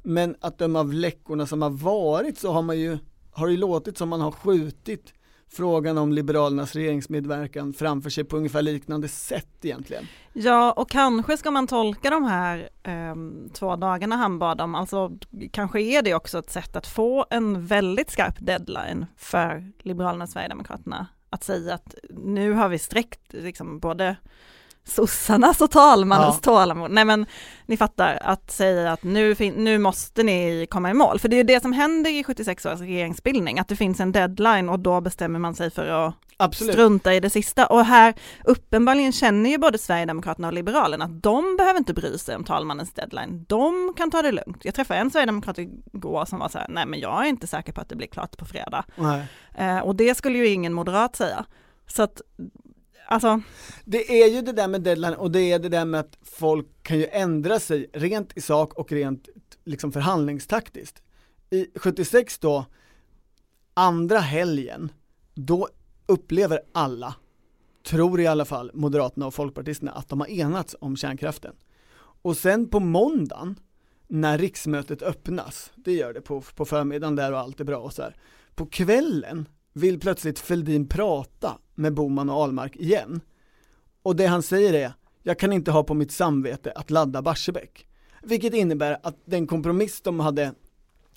[0.04, 2.98] Men att döma av läckorna som har varit så har man ju,
[3.32, 5.14] har det ju låtit som man har skjutit
[5.52, 10.08] frågan om Liberalernas regeringsmedverkan framför sig på ungefär liknande sätt egentligen.
[10.34, 13.16] Ja, och kanske ska man tolka de här eh,
[13.54, 15.12] två dagarna han bad om, alltså
[15.52, 20.30] kanske är det också ett sätt att få en väldigt skarp deadline för Liberalerna och
[20.30, 21.08] Sverigedemokraterna.
[21.30, 24.16] Att säga att nu har vi sträckt liksom både
[24.84, 26.52] sossarnas och talmannens Ja.
[26.52, 26.92] tålamod.
[26.92, 27.26] Nej men
[27.66, 31.20] ni fattar att säga att nu, nu måste ni komma i mål.
[31.20, 34.70] För det är det som händer i 76 års regeringsbildning, att det finns en deadline
[34.70, 36.74] och då bestämmer man sig för att Absolut.
[36.74, 37.66] strunta i det sista.
[37.66, 38.14] Och här
[38.44, 42.94] uppenbarligen känner ju både Sverigedemokraterna och Liberalerna att de behöver inte bry sig om talmannens
[42.94, 43.46] deadline.
[43.48, 44.66] De kan ta det lugnt.
[44.66, 47.74] Jag träffade en Sverigedemokrat igår som var så här, nej men jag är inte säker
[47.74, 48.86] på att det blir klart på fredag.
[49.56, 51.46] Eh, och det skulle ju ingen moderat säga.
[51.88, 52.22] Så att,
[53.10, 53.42] alltså,
[53.86, 56.68] Det är ju det där med deadline och det är det där med att folk
[56.84, 59.30] kan ju ändra sig rent i sak och rent
[59.64, 61.02] liksom förhandlingstaktiskt.
[61.50, 62.66] I 76 då,
[63.74, 64.92] andra helgen,
[65.34, 65.68] då
[66.06, 67.16] upplever alla,
[67.84, 71.56] tror i alla fall Moderaterna och Folkpartisterna att de har enats om kärnkraften.
[72.22, 73.60] Och sen på måndagen,
[74.08, 77.94] när riksmötet öppnas, det gör det på, på förmiddagen där och allt är bra och
[77.94, 78.16] så här.
[78.56, 79.48] På kvällen
[79.80, 83.22] vill plötsligt Fälldin prata med Boman och Ahlmark igen.
[84.04, 87.88] Och det han säger är, jag kan inte ha på mitt samvete att ladda Barsebäck.
[88.24, 90.54] Vilket innebär att den kompromiss de hade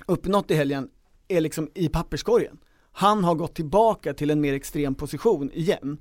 [0.07, 0.89] uppnått i helgen
[1.29, 2.59] är liksom i papperskorgen.
[2.93, 5.99] Han har gått tillbaka till en mer extrem position igen.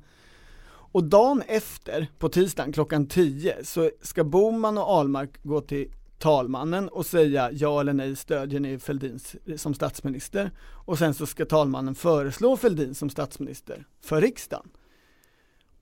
[0.93, 5.91] Och dagen efter, på tisdagen klockan 10, så ska Boman och Ahlmark gå till
[6.21, 9.19] talmannen och säga ja eller nej, stödjer ni Fälldin
[9.57, 10.51] som statsminister?
[10.59, 14.69] Och sen så ska talmannen föreslå Fälldin som statsminister för riksdagen.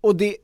[0.02, 0.38] Och det,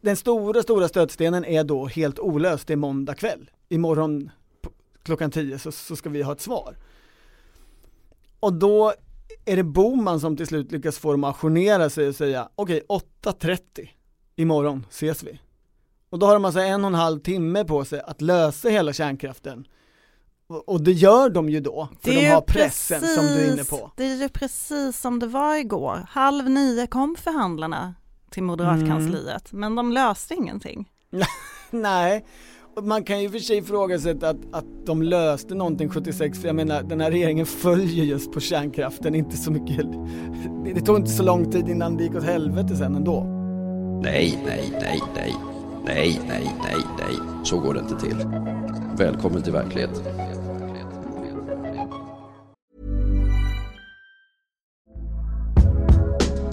[0.00, 3.50] den stora, stora stötstenen är då helt olöst, det är måndag kväll.
[3.68, 4.30] Imorgon
[5.02, 6.76] klockan 10 så, så ska vi ha ett svar.
[8.40, 8.92] Och då
[9.44, 12.82] är det Boman som till slut lyckas få dem att ajournera sig och säga okej,
[12.88, 13.58] 8.30
[14.36, 15.40] imorgon ses vi.
[16.16, 18.92] Och då har de alltså en och en halv timme på sig att lösa hela
[18.92, 19.64] kärnkraften.
[20.66, 23.32] Och, det gör de ju då, för det de är har ju pressen som du
[23.32, 23.90] är inne precis- på.
[23.96, 26.06] Det är ju precis som det var igår.
[26.08, 27.94] Halv nio kom förhandlarna
[28.30, 29.60] till moderatkansliet, Mm.
[29.60, 30.88] men de löste ingenting.
[31.70, 32.24] Nej,
[32.82, 36.82] man kan ju för sig ifrågasätta att, att de löste någonting 76, för jag menar
[36.82, 39.86] den här regeringen följer just på kärnkraften, inte så mycket,
[40.64, 43.22] det, det tog inte så lång tid innan det gick åt helvete sen ändå.
[44.02, 45.34] Nej, nej, nej, nej.
[45.86, 47.16] Nej, nej, nej, nej.
[47.44, 48.16] Så går det inte till.
[48.96, 50.02] Välkommen till verkligheten.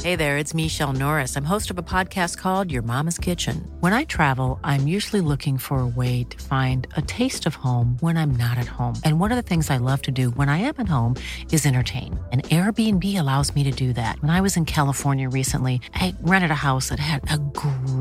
[0.03, 1.37] Hey there, it's Michelle Norris.
[1.37, 3.65] I'm host of a podcast called Your Mama's Kitchen.
[3.79, 7.95] When I travel, I'm usually looking for a way to find a taste of home
[8.01, 8.95] when I'm not at home.
[9.05, 11.15] And one of the things I love to do when I am at home
[11.53, 12.19] is entertain.
[12.33, 14.21] And Airbnb allows me to do that.
[14.21, 17.37] When I was in California recently, I rented a house that had a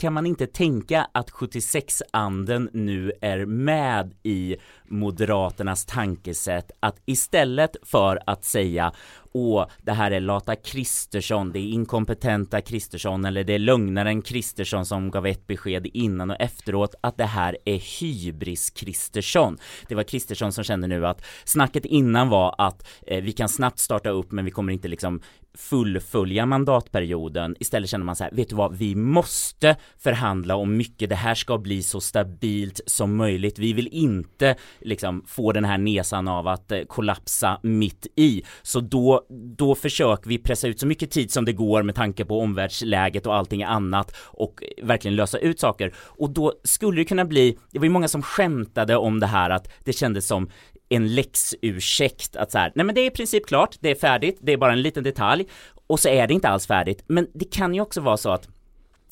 [0.00, 4.56] Kan man inte tänka att 76-anden nu är med i
[4.90, 8.92] Moderaternas tankesätt att istället för att säga
[9.32, 14.86] åh, det här är lata Kristersson, det är inkompetenta Kristersson eller det är lögnaren Kristersson
[14.86, 19.58] som gav ett besked innan och efteråt att det här är hybris Kristersson.
[19.88, 23.78] Det var Kristersson som kände nu att snacket innan var att eh, vi kan snabbt
[23.78, 25.20] starta upp men vi kommer inte liksom
[25.54, 27.56] fullfölja mandatperioden.
[27.60, 31.08] Istället känner man så här, vet du vad, vi måste förhandla om mycket.
[31.08, 33.58] Det här ska bli så stabilt som möjligt.
[33.58, 38.42] Vi vill inte liksom få den här nesan av att eh, kollapsa mitt i.
[38.62, 39.26] Så då,
[39.56, 43.26] då försöker vi pressa ut så mycket tid som det går med tanke på omvärldsläget
[43.26, 45.94] och allting annat och eh, verkligen lösa ut saker.
[45.96, 49.50] Och då skulle det kunna bli, det var ju många som skämtade om det här
[49.50, 50.50] att det kändes som
[50.88, 54.38] en läxursäkt att så här, nej men det är i princip klart, det är färdigt,
[54.40, 55.46] det är bara en liten detalj
[55.86, 57.04] och så är det inte alls färdigt.
[57.06, 58.48] Men det kan ju också vara så att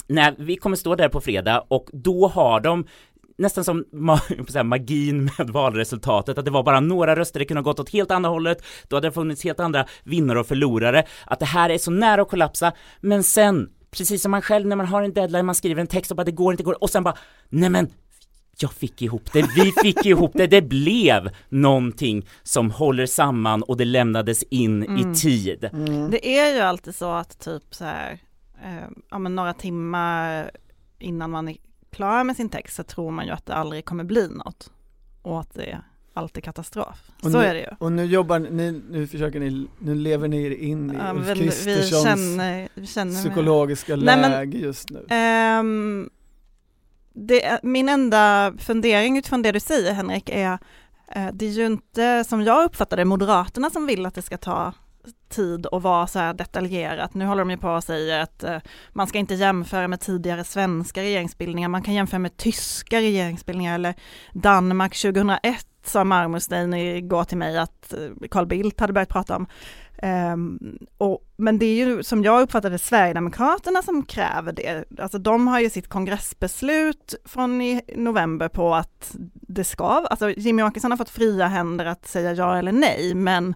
[0.08, 2.86] när vi kommer stå där på fredag och då har de
[3.38, 4.20] nästan som ma
[4.64, 8.10] magin med valresultatet, att det var bara några röster, det kunde ha gått åt helt
[8.10, 11.78] andra hållet, då hade det funnits helt andra vinnare och förlorare, att det här är
[11.78, 15.46] så nära att kollapsa, men sen, precis som man själv när man har en deadline,
[15.46, 17.16] man skriver en text och bara det går inte, det går och sen bara,
[17.48, 17.88] nej men
[18.60, 23.76] jag fick ihop det, vi fick ihop det, det blev någonting som håller samman och
[23.76, 25.12] det lämnades in Mm.
[25.12, 25.70] i tid.
[26.10, 28.18] Det är ju alltid så att typ så här,
[28.64, 30.50] eh, ja men några timmar
[30.98, 31.56] innan man
[31.90, 34.70] är klar med sin text så tror man ju att det aldrig kommer bli något
[35.22, 35.80] och att det
[36.14, 37.10] alltid katastrof.
[37.22, 37.66] Och så nu, är det ju.
[37.78, 41.34] Och nu jobbar ni, nu försöker ni, nu lever ni er in i Ja, Ulf
[41.38, 45.06] Kristerssons känner, känner med- psykologiska Nej, men- läge just nu.
[45.08, 46.10] Ehm,
[47.12, 50.58] det, min enda fundering utifrån det du säger Henrik är
[51.12, 54.36] Eh, det är ju inte, som jag uppfattar det, Moderaterna som vill att det ska
[54.36, 54.72] ta
[55.28, 57.14] tid och vara så här detaljerat.
[57.14, 58.58] Nu håller de ju på och säger att eh,
[58.92, 63.94] man ska inte jämföra med tidigare svenska regeringsbildningar, man kan jämföra med tyska regeringsbildningar eller
[64.32, 69.46] Danmark 2001 sa Marmorstein igår till mig att eh, Carl Bildt hade börjat prata om.
[70.02, 74.84] Um, och, men det är ju som jag uppfattade Sverigedemokraterna som kräver det.
[74.98, 80.62] Alltså de har ju sitt kongressbeslut från i november på att det ska, alltså Jimmy
[80.62, 83.54] Åkesson har fått fria händer att säga ja eller nej, men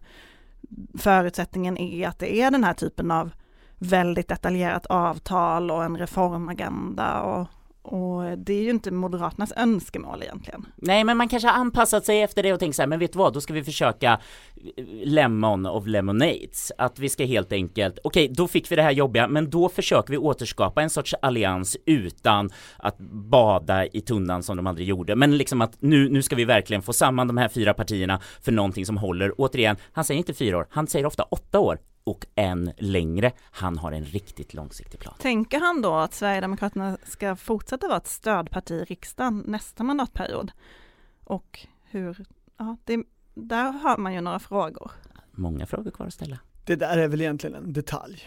[0.98, 3.30] förutsättningen är att det är den här typen av
[3.78, 7.48] väldigt detaljerat avtal och en reformagenda och
[7.82, 10.66] och det är ju inte Moderaternas önskemål egentligen.
[10.76, 13.12] Nej, men man kanske har anpassat sig efter det och tänkt så här, men vet
[13.12, 14.20] du vad, då ska vi försöka
[14.76, 16.72] eh, lemon of lemonades.
[16.78, 19.68] Att vi ska helt enkelt, okej, okay, då fick vi det här jobbiga, men då
[19.68, 25.16] försöker vi återskapa en sorts allians utan att bada i tunnan som de aldrig gjorde.
[25.16, 28.52] Men liksom att nu, nu ska vi verkligen få samman de här fyra partierna för
[28.52, 29.40] någonting som håller.
[29.40, 33.32] Återigen, han säger inte fyra år, han säger ofta åtta år och än längre.
[33.50, 35.14] Han har en riktigt långsiktig plan.
[35.18, 40.52] Tänker han då att Sverigedemokraterna ska fortsätta vara ett stödparti i riksdagen nästa mandatperiod?
[41.24, 42.24] Och hur,
[42.56, 44.90] ja, det, där har man ju några frågor.
[45.30, 46.38] Många frågor kvar att ställa.
[46.64, 48.22] Det där är väl egentligen en detalj.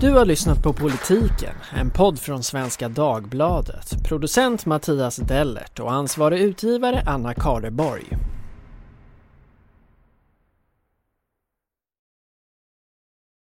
[0.00, 4.04] Du har lyssnat på Politiken, en podd från Svenska Dagbladet.
[4.04, 8.04] Producent Mattias Dellert och ansvarig utgivare Anna Kareborg.